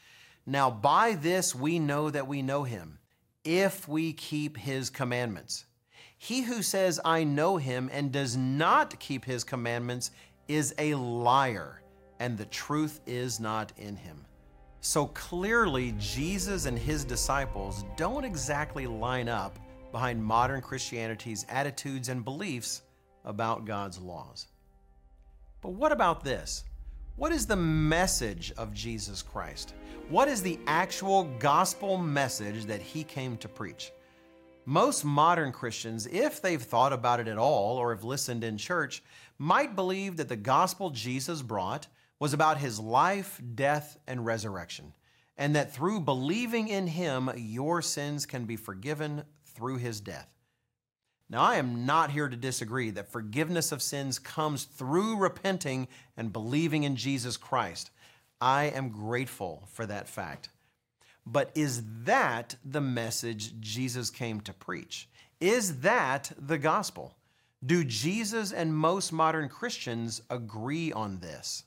Now 0.45 0.71
by 0.71 1.13
this 1.13 1.54
we 1.54 1.78
know 1.78 2.10
that 2.10 2.28
we 2.28 2.41
know 2.41 2.63
him, 2.63 2.97
if 3.45 3.88
we 3.88 4.12
keep 4.12 4.58
his 4.58 4.89
commandments. 4.89 5.65
He 6.17 6.41
who 6.41 6.62
says, 6.62 6.99
I 7.05 7.23
know 7.23 7.58
him, 7.58 7.89
and 7.93 8.12
does 8.12 8.36
not 8.36 8.99
keep 8.99 9.23
his 9.23 9.43
commandments, 9.43 10.12
is 10.47 10.73
a 10.77 10.95
liar 10.95 11.81
and 12.19 12.38
the 12.38 12.45
truth 12.45 13.01
is 13.05 13.39
not 13.39 13.71
in 13.77 13.95
him. 13.95 14.25
So 14.81 15.08
clearly, 15.08 15.93
Jesus 15.97 16.65
and 16.65 16.77
his 16.77 17.03
disciples 17.03 17.84
don't 17.97 18.23
exactly 18.23 18.88
line 18.88 19.27
up 19.27 19.58
behind 19.91 20.23
modern 20.23 20.62
Christianity's 20.62 21.45
attitudes 21.49 22.10
and 22.10 22.23
beliefs 22.23 22.84
about 23.23 23.65
God's 23.65 23.99
laws. 23.99 24.47
But 25.62 25.73
what 25.73 25.91
about 25.91 26.23
this? 26.23 26.63
What 27.17 27.32
is 27.32 27.47
the 27.47 27.56
message 27.56 28.51
of 28.58 28.73
Jesus 28.73 29.21
Christ? 29.21 29.73
What 30.10 30.28
is 30.28 30.41
the 30.41 30.60
actual 30.67 31.23
gospel 31.39 31.97
message 31.97 32.65
that 32.65 32.82
he 32.82 33.06
came 33.06 33.38
to 33.38 33.47
preach? 33.47 33.93
Most 34.65 35.06
modern 35.06 35.54
Christians, 35.54 36.08
if 36.08 36.41
they've 36.41 36.62
thought 36.62 36.91
about 36.91 37.21
it 37.21 37.30
at 37.30 37.38
all 37.38 37.78
or 37.78 37.95
have 37.95 38.04
listened 38.04 38.43
in 38.43 38.58
church, 38.58 39.01
might 39.38 39.78
believe 39.78 40.17
that 40.17 40.28
the 40.28 40.36
gospel 40.36 40.89
Jesus 40.89 41.41
brought 41.41 41.88
was 42.19 42.34
about 42.34 42.58
his 42.58 42.82
life, 42.82 43.41
death, 43.56 43.97
and 44.08 44.25
resurrection, 44.25 44.91
and 45.38 45.56
that 45.56 45.73
through 45.73 46.01
believing 46.01 46.67
in 46.67 46.86
him, 46.86 47.32
your 47.38 47.82
sins 47.82 48.25
can 48.25 48.43
be 48.43 48.58
forgiven 48.58 49.23
through 49.45 49.78
his 49.78 50.01
death. 50.01 50.34
Now, 51.29 51.41
I 51.41 51.55
am 51.55 51.85
not 51.85 52.11
here 52.11 52.29
to 52.29 52.35
disagree 52.35 52.91
that 52.91 53.11
forgiveness 53.11 53.71
of 53.71 53.81
sins 53.81 54.19
comes 54.19 54.65
through 54.65 55.17
repenting 55.17 55.88
and 56.15 56.31
believing 56.31 56.83
in 56.83 56.95
Jesus 56.95 57.35
Christ. 57.35 57.89
I 58.39 58.65
am 58.65 58.89
grateful 58.89 59.67
for 59.71 59.85
that 59.88 60.07
fact. 60.07 60.49
But 61.25 61.49
is 61.55 61.83
that 62.03 62.55
the 62.63 62.81
message 62.81 63.59
Jesus 63.59 64.11
came 64.11 64.41
to 64.41 64.53
preach? 64.53 65.09
Is 65.39 65.79
that 65.79 66.31
the 66.38 66.59
gospel? 66.59 67.15
Do 67.65 67.83
Jesus 67.83 68.51
and 68.51 68.75
most 68.75 69.11
modern 69.11 69.49
Christians 69.49 70.21
agree 70.29 70.91
on 70.91 71.19
this? 71.19 71.63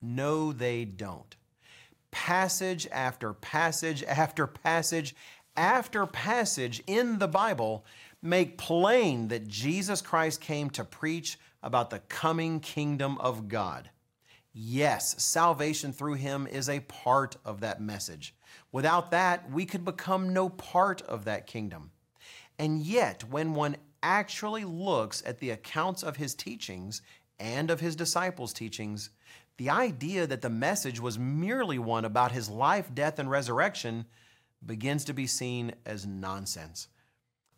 No, 0.00 0.52
they 0.52 0.84
don't. 0.84 1.36
Passage 2.10 2.88
after 2.90 3.32
passage 3.32 4.02
after 4.02 4.48
passage 4.48 5.14
after 5.56 6.06
passage 6.06 6.82
in 6.86 7.18
the 7.18 7.28
Bible 7.28 7.84
make 8.22 8.56
plain 8.56 9.28
that 9.28 9.48
Jesus 9.48 10.00
Christ 10.00 10.40
came 10.40 10.70
to 10.70 10.84
preach 10.84 11.38
about 11.62 11.90
the 11.90 11.98
coming 11.98 12.60
kingdom 12.60 13.18
of 13.18 13.48
God. 13.48 13.90
Yes, 14.54 15.22
salvation 15.22 15.92
through 15.92 16.14
him 16.14 16.46
is 16.46 16.68
a 16.68 16.80
part 16.80 17.36
of 17.44 17.60
that 17.60 17.80
message. 17.80 18.34
Without 18.70 19.10
that, 19.10 19.50
we 19.50 19.64
could 19.64 19.84
become 19.84 20.32
no 20.32 20.48
part 20.48 21.02
of 21.02 21.24
that 21.24 21.46
kingdom. 21.46 21.90
And 22.58 22.82
yet, 22.82 23.24
when 23.24 23.54
one 23.54 23.76
actually 24.02 24.64
looks 24.64 25.22
at 25.24 25.38
the 25.38 25.50
accounts 25.50 26.02
of 26.02 26.16
his 26.16 26.34
teachings 26.34 27.02
and 27.40 27.70
of 27.70 27.80
his 27.80 27.96
disciples' 27.96 28.52
teachings, 28.52 29.10
the 29.56 29.70
idea 29.70 30.26
that 30.26 30.42
the 30.42 30.50
message 30.50 31.00
was 31.00 31.18
merely 31.18 31.78
one 31.78 32.04
about 32.04 32.32
his 32.32 32.48
life, 32.48 32.94
death, 32.94 33.18
and 33.18 33.30
resurrection 33.30 34.06
begins 34.64 35.04
to 35.04 35.14
be 35.14 35.26
seen 35.26 35.72
as 35.86 36.06
nonsense. 36.06 36.88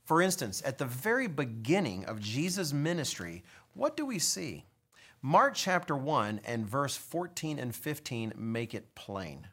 For 0.04 0.20
instance, 0.20 0.62
at 0.64 0.78
the 0.78 0.84
very 0.84 1.26
beginning 1.26 2.04
of 2.04 2.20
Jesus' 2.20 2.72
ministry, 2.72 3.42
what 3.72 3.96
do 3.96 4.04
we 4.04 4.18
see? 4.18 4.64
Mark 5.22 5.54
chapter 5.54 5.96
1 5.96 6.40
and 6.44 6.66
verse 6.66 6.96
14 6.96 7.58
and 7.58 7.74
15 7.74 8.34
make 8.36 8.74
it 8.74 8.94
plain. 8.94 9.48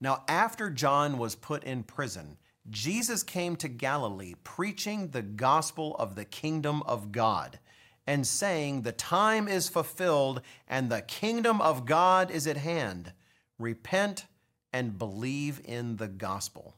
Now, 0.00 0.24
after 0.26 0.68
John 0.68 1.16
was 1.18 1.36
put 1.36 1.62
in 1.62 1.84
prison, 1.84 2.36
Jesus 2.68 3.22
came 3.22 3.54
to 3.56 3.68
Galilee 3.68 4.34
preaching 4.42 5.08
the 5.08 5.22
gospel 5.22 5.94
of 5.96 6.16
the 6.16 6.24
kingdom 6.24 6.82
of 6.82 7.12
God 7.12 7.60
and 8.04 8.26
saying, 8.26 8.82
The 8.82 8.90
time 8.90 9.46
is 9.46 9.68
fulfilled 9.68 10.42
and 10.66 10.90
the 10.90 11.02
kingdom 11.02 11.60
of 11.60 11.86
God 11.86 12.32
is 12.32 12.48
at 12.48 12.56
hand. 12.56 13.12
Repent 13.58 14.26
and 14.72 14.98
believe 14.98 15.60
in 15.64 15.96
the 15.96 16.08
gospel. 16.08 16.74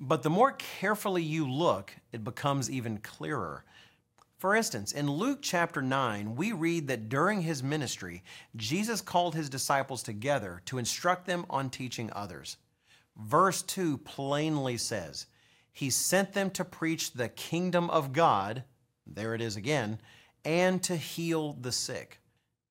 But 0.00 0.22
the 0.22 0.30
more 0.30 0.52
carefully 0.52 1.22
you 1.22 1.50
look, 1.50 1.92
it 2.12 2.22
becomes 2.22 2.70
even 2.70 2.98
clearer. 2.98 3.64
For 4.38 4.54
instance, 4.54 4.92
in 4.92 5.10
Luke 5.10 5.40
chapter 5.42 5.82
9, 5.82 6.36
we 6.36 6.52
read 6.52 6.86
that 6.86 7.08
during 7.08 7.42
his 7.42 7.62
ministry, 7.62 8.22
Jesus 8.54 9.00
called 9.00 9.34
his 9.34 9.48
disciples 9.48 10.04
together 10.04 10.62
to 10.66 10.78
instruct 10.78 11.26
them 11.26 11.44
on 11.50 11.70
teaching 11.70 12.10
others. 12.12 12.56
Verse 13.16 13.62
2 13.62 13.98
plainly 13.98 14.76
says, 14.76 15.26
He 15.72 15.90
sent 15.90 16.32
them 16.32 16.50
to 16.50 16.64
preach 16.64 17.12
the 17.12 17.28
kingdom 17.28 17.90
of 17.90 18.12
God, 18.12 18.62
there 19.04 19.34
it 19.34 19.40
is 19.40 19.56
again, 19.56 19.98
and 20.44 20.80
to 20.84 20.96
heal 20.96 21.54
the 21.54 21.72
sick. 21.72 22.20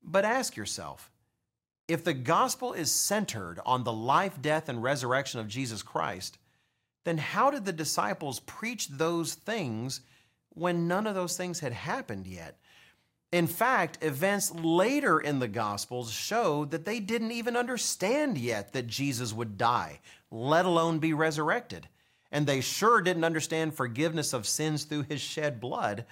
But 0.01 0.23
ask 0.23 0.55
yourself, 0.55 1.11
if 1.89 2.05
the 2.05 2.13
gospel 2.13 2.71
is 2.71 2.91
centered 2.91 3.59
on 3.65 3.83
the 3.83 3.91
life, 3.91 4.41
death, 4.41 4.69
and 4.69 4.81
resurrection 4.81 5.41
of 5.41 5.49
Jesus 5.49 5.83
Christ, 5.83 6.37
then 7.07 7.17
how 7.17 7.49
did 7.49 7.65
the 7.65 7.73
disciples 7.73 8.39
preach 8.41 8.87
those 8.87 9.33
things? 9.33 10.01
when 10.57 10.87
none 10.87 11.05
of 11.05 11.15
those 11.15 11.37
things 11.37 11.59
had 11.59 11.73
happened 11.73 12.25
yet. 12.25 12.57
In 13.31 13.47
fact, 13.47 14.03
events 14.03 14.51
later 14.51 15.19
in 15.19 15.39
the 15.39 15.47
Gospels 15.47 16.11
show 16.11 16.65
that 16.65 16.85
they 16.85 16.99
didn't 16.99 17.31
even 17.31 17.55
understand 17.55 18.37
yet 18.37 18.73
that 18.73 18.87
Jesus 18.87 19.33
would 19.33 19.57
die, 19.57 19.99
let 20.31 20.65
alone 20.65 20.99
be 20.99 21.13
resurrected. 21.13 21.87
And 22.31 22.47
they 22.47 22.61
sure 22.61 23.01
didn't 23.01 23.23
understand 23.23 23.75
forgiveness 23.75 24.33
of 24.33 24.47
sins 24.47 24.85
through 24.85 25.03
his 25.03 25.21
shed 25.21 25.59
blood. 25.59 26.05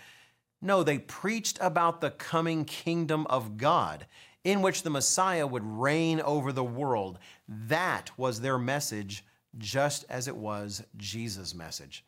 No, 0.61 0.83
they 0.83 0.99
preached 0.99 1.57
about 1.61 2.01
the 2.01 2.11
coming 2.11 2.65
kingdom 2.65 3.25
of 3.27 3.57
God, 3.57 4.05
in 4.43 4.61
which 4.61 4.83
the 4.83 4.89
Messiah 4.89 5.47
would 5.47 5.65
reign 5.65 6.21
over 6.21 6.51
the 6.51 6.63
world. 6.63 7.17
That 7.47 8.11
was 8.17 8.41
their 8.41 8.57
message, 8.57 9.25
just 9.57 10.05
as 10.09 10.27
it 10.27 10.35
was 10.35 10.83
Jesus' 10.97 11.53
message. 11.55 12.03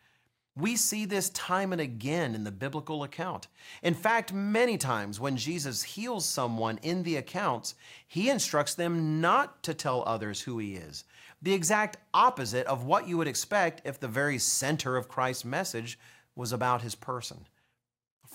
We 0.56 0.76
see 0.76 1.06
this 1.06 1.30
time 1.30 1.72
and 1.72 1.80
again 1.80 2.34
in 2.34 2.44
the 2.44 2.52
biblical 2.52 3.04
account. 3.04 3.48
In 3.84 3.94
fact, 3.94 4.34
many 4.34 4.78
times 4.78 5.20
when 5.20 5.38
Jesus 5.38 5.84
heals 5.84 6.26
someone 6.26 6.80
in 6.82 7.04
the 7.04 7.18
accounts, 7.18 7.76
he 8.08 8.30
instructs 8.32 8.74
them 8.74 9.22
not 9.22 9.62
to 9.64 9.76
tell 9.76 10.04
others 10.08 10.42
who 10.42 10.58
he 10.58 10.74
is. 10.76 11.04
The 11.44 11.54
exact 11.54 11.98
opposite 12.12 12.66
of 12.66 12.86
what 12.86 13.08
you 13.08 13.18
would 13.18 13.28
expect 13.28 13.82
if 13.86 14.00
the 14.00 14.08
very 14.08 14.40
center 14.40 14.98
of 14.98 15.08
Christ's 15.08 15.46
message 15.46 16.00
was 16.36 16.52
about 16.52 16.82
his 16.82 16.96
person. 16.96 17.46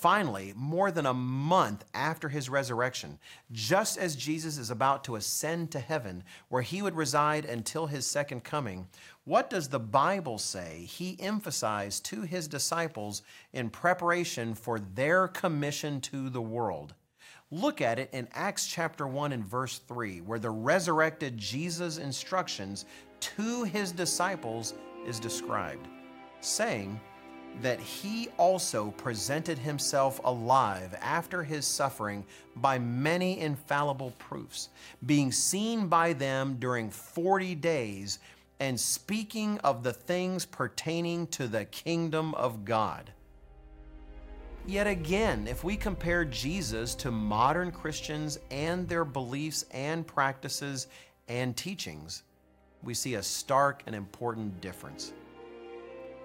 Finally, 0.03 0.53
more 0.57 0.91
than 0.91 1.07
a 1.07 1.15
month 1.15 1.85
after 1.95 2.29
his 2.29 2.51
resurrection, 2.51 3.17
just 3.53 3.97
as 3.97 4.17
Jesus 4.17 4.59
is 4.59 4.69
about 4.69 5.05
to 5.05 5.15
ascend 5.15 5.71
to 5.71 5.79
heaven, 5.79 6.25
where 6.49 6.61
he 6.61 6.83
would 6.83 6.97
reside 6.97 7.45
until 7.45 7.87
his 7.87 8.05
second 8.05 8.43
coming, 8.43 8.89
what 9.27 9.49
does 9.49 9.69
the 9.69 9.79
Bible 9.79 10.39
say 10.39 10.89
he 10.89 11.17
emphasized 11.21 12.05
to 12.07 12.23
his 12.23 12.49
disciples 12.49 13.23
in 13.53 13.71
preparation 13.71 14.57
for 14.57 14.81
their 14.81 15.29
commission 15.29 16.01
to 16.01 16.29
the 16.31 16.43
world? 16.43 16.95
Look 17.53 17.81
at 17.81 18.01
it 18.01 18.11
in 18.13 18.27
Acts 18.33 18.67
chapter 18.67 19.07
1 19.07 19.31
and 19.31 19.47
verse 19.47 19.79
3, 19.87 20.23
where 20.23 20.41
the 20.41 20.51
resurrected 20.51 21.39
Jesus' 21.39 21.99
instructions 21.99 22.87
to 23.21 23.63
his 23.63 23.93
disciples 23.93 24.75
is 25.07 25.21
described, 25.21 25.87
saying, 26.41 27.01
that 27.61 27.79
he 27.81 28.29
also 28.39 28.91
presented 28.93 29.59
himself 29.59 30.21
alive 30.25 30.97
after 31.01 31.43
his 31.43 31.67
suffering 31.67 32.25
by 32.57 32.79
many 32.79 33.39
infallible 33.41 34.13
proofs, 34.19 34.71
being 35.07 35.31
seen 35.31 35.87
by 35.87 36.13
them 36.13 36.57
during 36.59 36.91
40 36.91 37.55
days 37.57 38.19
and 38.61 38.79
speaking 38.79 39.59
of 39.59 39.83
the 39.83 39.93
things 39.93 40.47
pertaining 40.47 41.27
to 41.29 41.47
the 41.47 41.65
kingdom 41.67 42.35
of 42.35 42.65
God. 42.65 43.13
Yet 44.67 44.87
again, 44.87 45.49
if 45.49 45.65
we 45.65 45.77
compare 45.77 46.25
Jesus 46.25 46.95
to 46.97 47.11
modern 47.11 47.73
Christians 47.73 48.39
and 48.53 48.89
their 48.89 49.05
beliefs 49.05 49.65
and 49.73 50.07
practices 50.07 50.87
and 51.27 51.57
teachings, 51.57 52.23
we 52.83 52.95
see 52.95 53.15
a 53.15 53.23
stark 53.23 53.83
and 53.87 53.97
important 53.97 54.61
difference. 54.61 55.13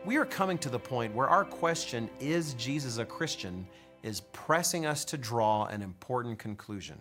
We 0.07 0.15
are 0.15 0.25
coming 0.25 0.57
to 0.59 0.69
the 0.69 0.79
point 0.79 1.13
where 1.13 1.27
our 1.27 1.43
question, 1.43 2.09
Is 2.21 2.53
Jesus 2.53 2.97
a 2.97 3.03
Christian? 3.03 3.67
is 4.03 4.21
pressing 4.31 4.85
us 4.85 5.03
to 5.03 5.17
draw 5.17 5.65
an 5.65 5.81
important 5.81 6.39
conclusion. 6.39 6.95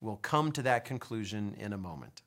We'll 0.00 0.18
come 0.18 0.52
to 0.52 0.62
that 0.62 0.84
conclusion 0.84 1.56
in 1.58 1.72
a 1.72 1.76
moment. 1.76 2.22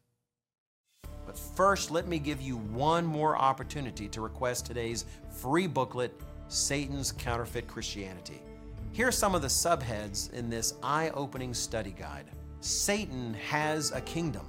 But 1.26 1.40
first, 1.40 1.92
let 1.92 2.10
me 2.10 2.20
give 2.20 2.42
you 2.42 2.58
one 2.58 3.06
more 3.06 3.38
opportunity 3.38 4.10
to 4.10 4.20
request 4.20 4.66
today's 4.66 5.06
free 5.30 5.66
booklet, 5.66 6.14
Satan's 6.50 7.14
Counterfeit 7.14 7.68
Christianity. 7.68 8.42
Here 8.92 9.08
are 9.08 9.14
some 9.14 9.34
of 9.34 9.42
the 9.42 9.48
subheads 9.48 10.34
in 10.34 10.50
this 10.50 10.74
eye 10.84 11.12
opening 11.14 11.54
study 11.54 11.96
guide 11.98 12.26
Satan 12.60 13.34
has 13.36 13.94
a 13.94 14.02
kingdom, 14.02 14.46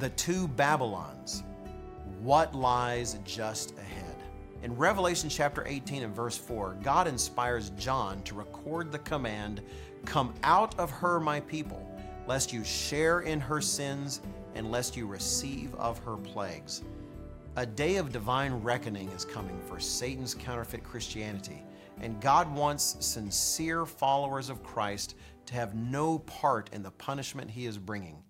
the 0.00 0.10
two 0.10 0.48
Babylons, 0.48 1.44
what 2.20 2.54
lies 2.54 3.16
just 3.24 3.70
ahead. 3.78 4.01
In 4.62 4.76
Revelation 4.76 5.28
chapter 5.28 5.66
18 5.66 6.04
and 6.04 6.14
verse 6.14 6.38
4, 6.38 6.76
God 6.84 7.08
inspires 7.08 7.70
John 7.70 8.22
to 8.22 8.36
record 8.36 8.92
the 8.92 9.00
command, 9.00 9.60
Come 10.04 10.32
out 10.44 10.78
of 10.78 10.88
her, 10.88 11.18
my 11.18 11.40
people, 11.40 11.84
lest 12.28 12.52
you 12.52 12.62
share 12.62 13.22
in 13.22 13.40
her 13.40 13.60
sins, 13.60 14.20
and 14.54 14.70
lest 14.70 14.96
you 14.96 15.08
receive 15.08 15.74
of 15.74 15.98
her 16.04 16.16
plagues. 16.16 16.82
A 17.56 17.66
day 17.66 17.96
of 17.96 18.12
divine 18.12 18.52
reckoning 18.54 19.08
is 19.08 19.24
coming 19.24 19.60
for 19.66 19.80
Satan's 19.80 20.32
counterfeit 20.32 20.84
Christianity, 20.84 21.64
and 22.00 22.20
God 22.20 22.48
wants 22.54 23.04
sincere 23.04 23.84
followers 23.84 24.48
of 24.48 24.62
Christ 24.62 25.16
to 25.46 25.54
have 25.54 25.74
no 25.74 26.20
part 26.20 26.70
in 26.72 26.84
the 26.84 26.92
punishment 26.92 27.50
he 27.50 27.66
is 27.66 27.78
bringing. 27.78 28.22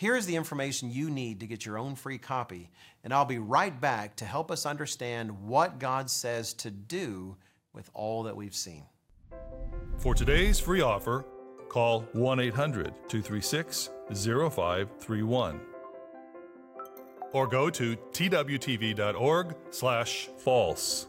Here's 0.00 0.24
the 0.24 0.34
information 0.34 0.90
you 0.90 1.10
need 1.10 1.40
to 1.40 1.46
get 1.46 1.66
your 1.66 1.76
own 1.76 1.94
free 1.94 2.16
copy, 2.16 2.70
and 3.04 3.12
I'll 3.12 3.26
be 3.26 3.38
right 3.38 3.78
back 3.78 4.16
to 4.16 4.24
help 4.24 4.50
us 4.50 4.64
understand 4.64 5.30
what 5.46 5.78
God 5.78 6.08
says 6.08 6.54
to 6.54 6.70
do 6.70 7.36
with 7.74 7.90
all 7.92 8.22
that 8.22 8.34
we've 8.34 8.54
seen. 8.54 8.84
For 9.98 10.14
today's 10.14 10.58
free 10.58 10.80
offer, 10.80 11.26
call 11.68 12.00
1 12.14 12.40
800 12.40 12.94
236 13.08 13.90
0531 14.14 15.60
or 17.32 17.46
go 17.46 17.68
to 17.68 17.94
twtv.org 17.94 19.54
slash 19.68 20.30
false. 20.38 21.08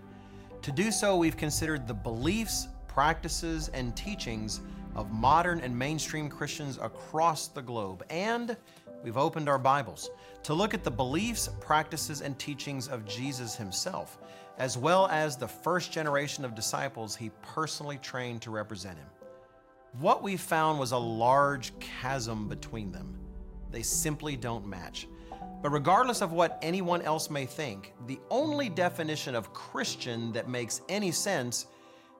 To 0.61 0.73
do 0.73 0.91
so, 0.91 1.15
we've 1.15 1.37
considered 1.37 1.87
the 1.87 1.93
beliefs, 1.93 2.67
practices, 2.89 3.69
and 3.69 3.95
teachings 3.95 4.59
of 4.95 5.11
modern 5.11 5.59
and 5.61 5.77
mainstream 5.77 6.29
Christians 6.29 6.77
across 6.81 7.47
the 7.47 7.61
globe. 7.61 8.03
And 8.09 8.55
we've 9.03 9.17
opened 9.17 9.49
our 9.49 9.59
Bibles 9.59 10.09
to 10.43 10.53
look 10.53 10.73
at 10.73 10.83
the 10.83 10.91
beliefs, 10.91 11.49
practices, 11.59 12.21
and 12.21 12.37
teachings 12.37 12.87
of 12.87 13.05
Jesus 13.05 13.55
himself, 13.55 14.19
as 14.57 14.77
well 14.77 15.07
as 15.07 15.35
the 15.35 15.47
first 15.47 15.91
generation 15.91 16.45
of 16.45 16.55
disciples 16.55 17.15
he 17.15 17.31
personally 17.41 17.97
trained 17.97 18.41
to 18.43 18.51
represent 18.51 18.97
him. 18.97 19.07
What 19.99 20.23
we 20.23 20.37
found 20.37 20.79
was 20.79 20.91
a 20.91 20.97
large 20.97 21.77
chasm 21.79 22.47
between 22.47 22.91
them. 22.91 23.17
They 23.71 23.83
simply 23.83 24.35
don't 24.35 24.65
match. 24.65 25.07
But 25.61 25.71
regardless 25.71 26.21
of 26.21 26.33
what 26.33 26.59
anyone 26.61 27.01
else 27.03 27.29
may 27.29 27.45
think, 27.45 27.93
the 28.05 28.19
only 28.29 28.69
definition 28.69 29.33
of 29.33 29.53
Christian 29.53 30.33
that 30.33 30.49
makes 30.49 30.81
any 30.89 31.11
sense 31.11 31.67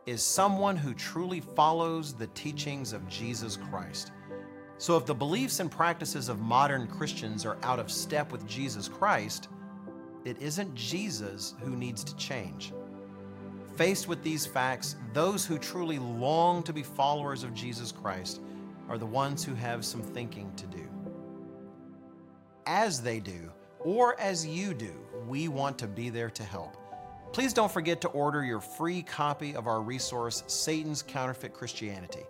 is 0.06 0.24
someone 0.24 0.76
who 0.76 0.94
truly 0.94 1.40
follows 1.40 2.14
the 2.14 2.28
teachings 2.28 2.94
of 2.94 3.08
Jesus 3.08 3.58
Christ. 3.58 4.12
So 4.78 4.98
if 4.98 5.06
the 5.06 5.16
beliefs 5.16 5.60
and 5.60 5.72
practices 5.72 6.30
of 6.30 6.40
modern 6.40 6.88
Christians 6.88 7.46
are 7.46 7.58
out 7.64 7.80
of 7.80 7.92
step 7.92 8.32
with 8.32 8.46
Jesus 8.48 8.88
Christ, 8.88 9.50
it 10.26 10.42
isn't 10.42 10.76
Jesus 10.76 11.56
who 11.62 11.76
needs 11.76 12.04
to 12.04 12.16
change. 12.18 12.74
Faced 13.76 14.08
with 14.08 14.24
these 14.24 14.46
facts, 14.46 14.96
those 15.14 15.46
who 15.46 15.58
truly 15.58 16.00
long 16.00 16.64
to 16.64 16.74
be 16.74 16.84
followers 16.84 17.44
of 17.44 17.54
Jesus 17.54 17.92
Christ 17.92 18.42
are 18.90 18.98
the 18.98 19.06
ones 19.06 19.44
who 19.44 19.56
have 19.56 19.86
some 19.86 20.02
thinking 20.02 20.52
to 20.56 20.66
do 20.68 20.88
as 22.66 23.02
they 23.02 23.20
do 23.20 23.52
or 23.80 24.20
as 24.20 24.46
you 24.46 24.74
do, 24.74 24.94
we 25.28 25.48
want 25.48 25.78
to 25.80 25.88
be 25.88 26.10
there 26.10 26.30
to 26.30 26.44
help. 26.44 26.78
Please 27.34 27.52
don't 27.52 27.72
forget 27.72 28.00
to 28.02 28.10
order 28.10 28.46
your 28.46 28.60
free 28.60 29.02
copy 29.02 29.56
of 29.56 29.66
our 29.66 29.82
resource, 29.82 30.44
Satan's 30.46 31.02
Counterfeit 31.02 31.52
Christianity. 31.52 32.22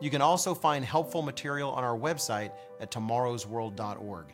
You 0.00 0.10
can 0.10 0.22
also 0.22 0.54
find 0.54 0.84
helpful 0.84 1.22
material 1.22 1.72
on 1.72 1.82
our 1.82 1.98
website 1.98 2.52
at 2.78 2.92
tomorrowsworld.org. 2.92 4.26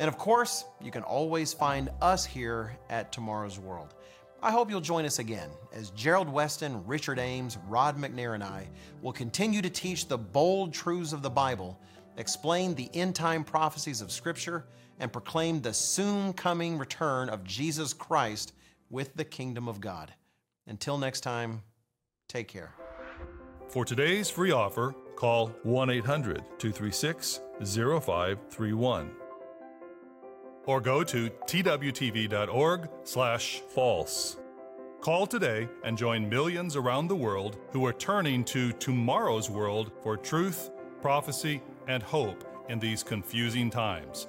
And 0.00 0.08
of 0.08 0.18
course, 0.18 0.64
you 0.82 0.90
can 0.90 1.04
always 1.04 1.52
find 1.52 1.90
us 2.02 2.26
here 2.26 2.76
at 2.90 3.12
Tomorrow's 3.12 3.60
World. 3.60 3.94
I 4.42 4.50
hope 4.50 4.68
you'll 4.68 4.80
join 4.80 5.04
us 5.04 5.20
again 5.20 5.48
as 5.72 5.90
Gerald 5.90 6.28
Weston, 6.28 6.84
Richard 6.84 7.20
Ames, 7.20 7.56
Rod 7.68 7.96
McNair, 7.96 8.34
and 8.34 8.42
I 8.42 8.66
will 9.00 9.12
continue 9.12 9.62
to 9.62 9.70
teach 9.70 10.08
the 10.08 10.18
bold 10.18 10.74
truths 10.74 11.12
of 11.12 11.22
the 11.22 11.30
Bible, 11.30 11.78
explain 12.16 12.74
the 12.74 12.90
end 12.94 13.14
time 13.14 13.44
prophecies 13.44 14.00
of 14.00 14.10
Scripture, 14.10 14.64
and 14.98 15.12
proclaim 15.12 15.60
the 15.60 15.72
soon 15.72 16.32
coming 16.32 16.78
return 16.78 17.28
of 17.28 17.44
Jesus 17.44 17.92
Christ 17.92 18.54
with 18.90 19.14
the 19.14 19.24
kingdom 19.24 19.68
of 19.68 19.80
God. 19.80 20.14
Until 20.66 20.98
next 20.98 21.20
time, 21.20 21.62
take 22.28 22.48
care. 22.48 22.74
For 23.68 23.84
today's 23.84 24.30
free 24.30 24.50
offer, 24.50 24.94
call 25.16 25.48
1 25.62 25.90
800 25.90 26.42
236 26.58 27.40
0531 27.60 29.10
or 30.68 30.82
go 30.82 31.02
to 31.02 31.30
twtv.org 31.30 32.90
slash 33.02 33.60
false. 33.70 34.36
Call 35.00 35.26
today 35.26 35.66
and 35.82 35.96
join 35.96 36.28
millions 36.28 36.76
around 36.76 37.08
the 37.08 37.16
world 37.16 37.56
who 37.70 37.86
are 37.86 37.92
turning 37.94 38.44
to 38.44 38.72
tomorrow's 38.72 39.48
world 39.48 39.90
for 40.02 40.18
truth, 40.18 40.70
prophecy, 41.00 41.62
and 41.86 42.02
hope 42.02 42.44
in 42.68 42.78
these 42.78 43.02
confusing 43.02 43.70
times. 43.70 44.28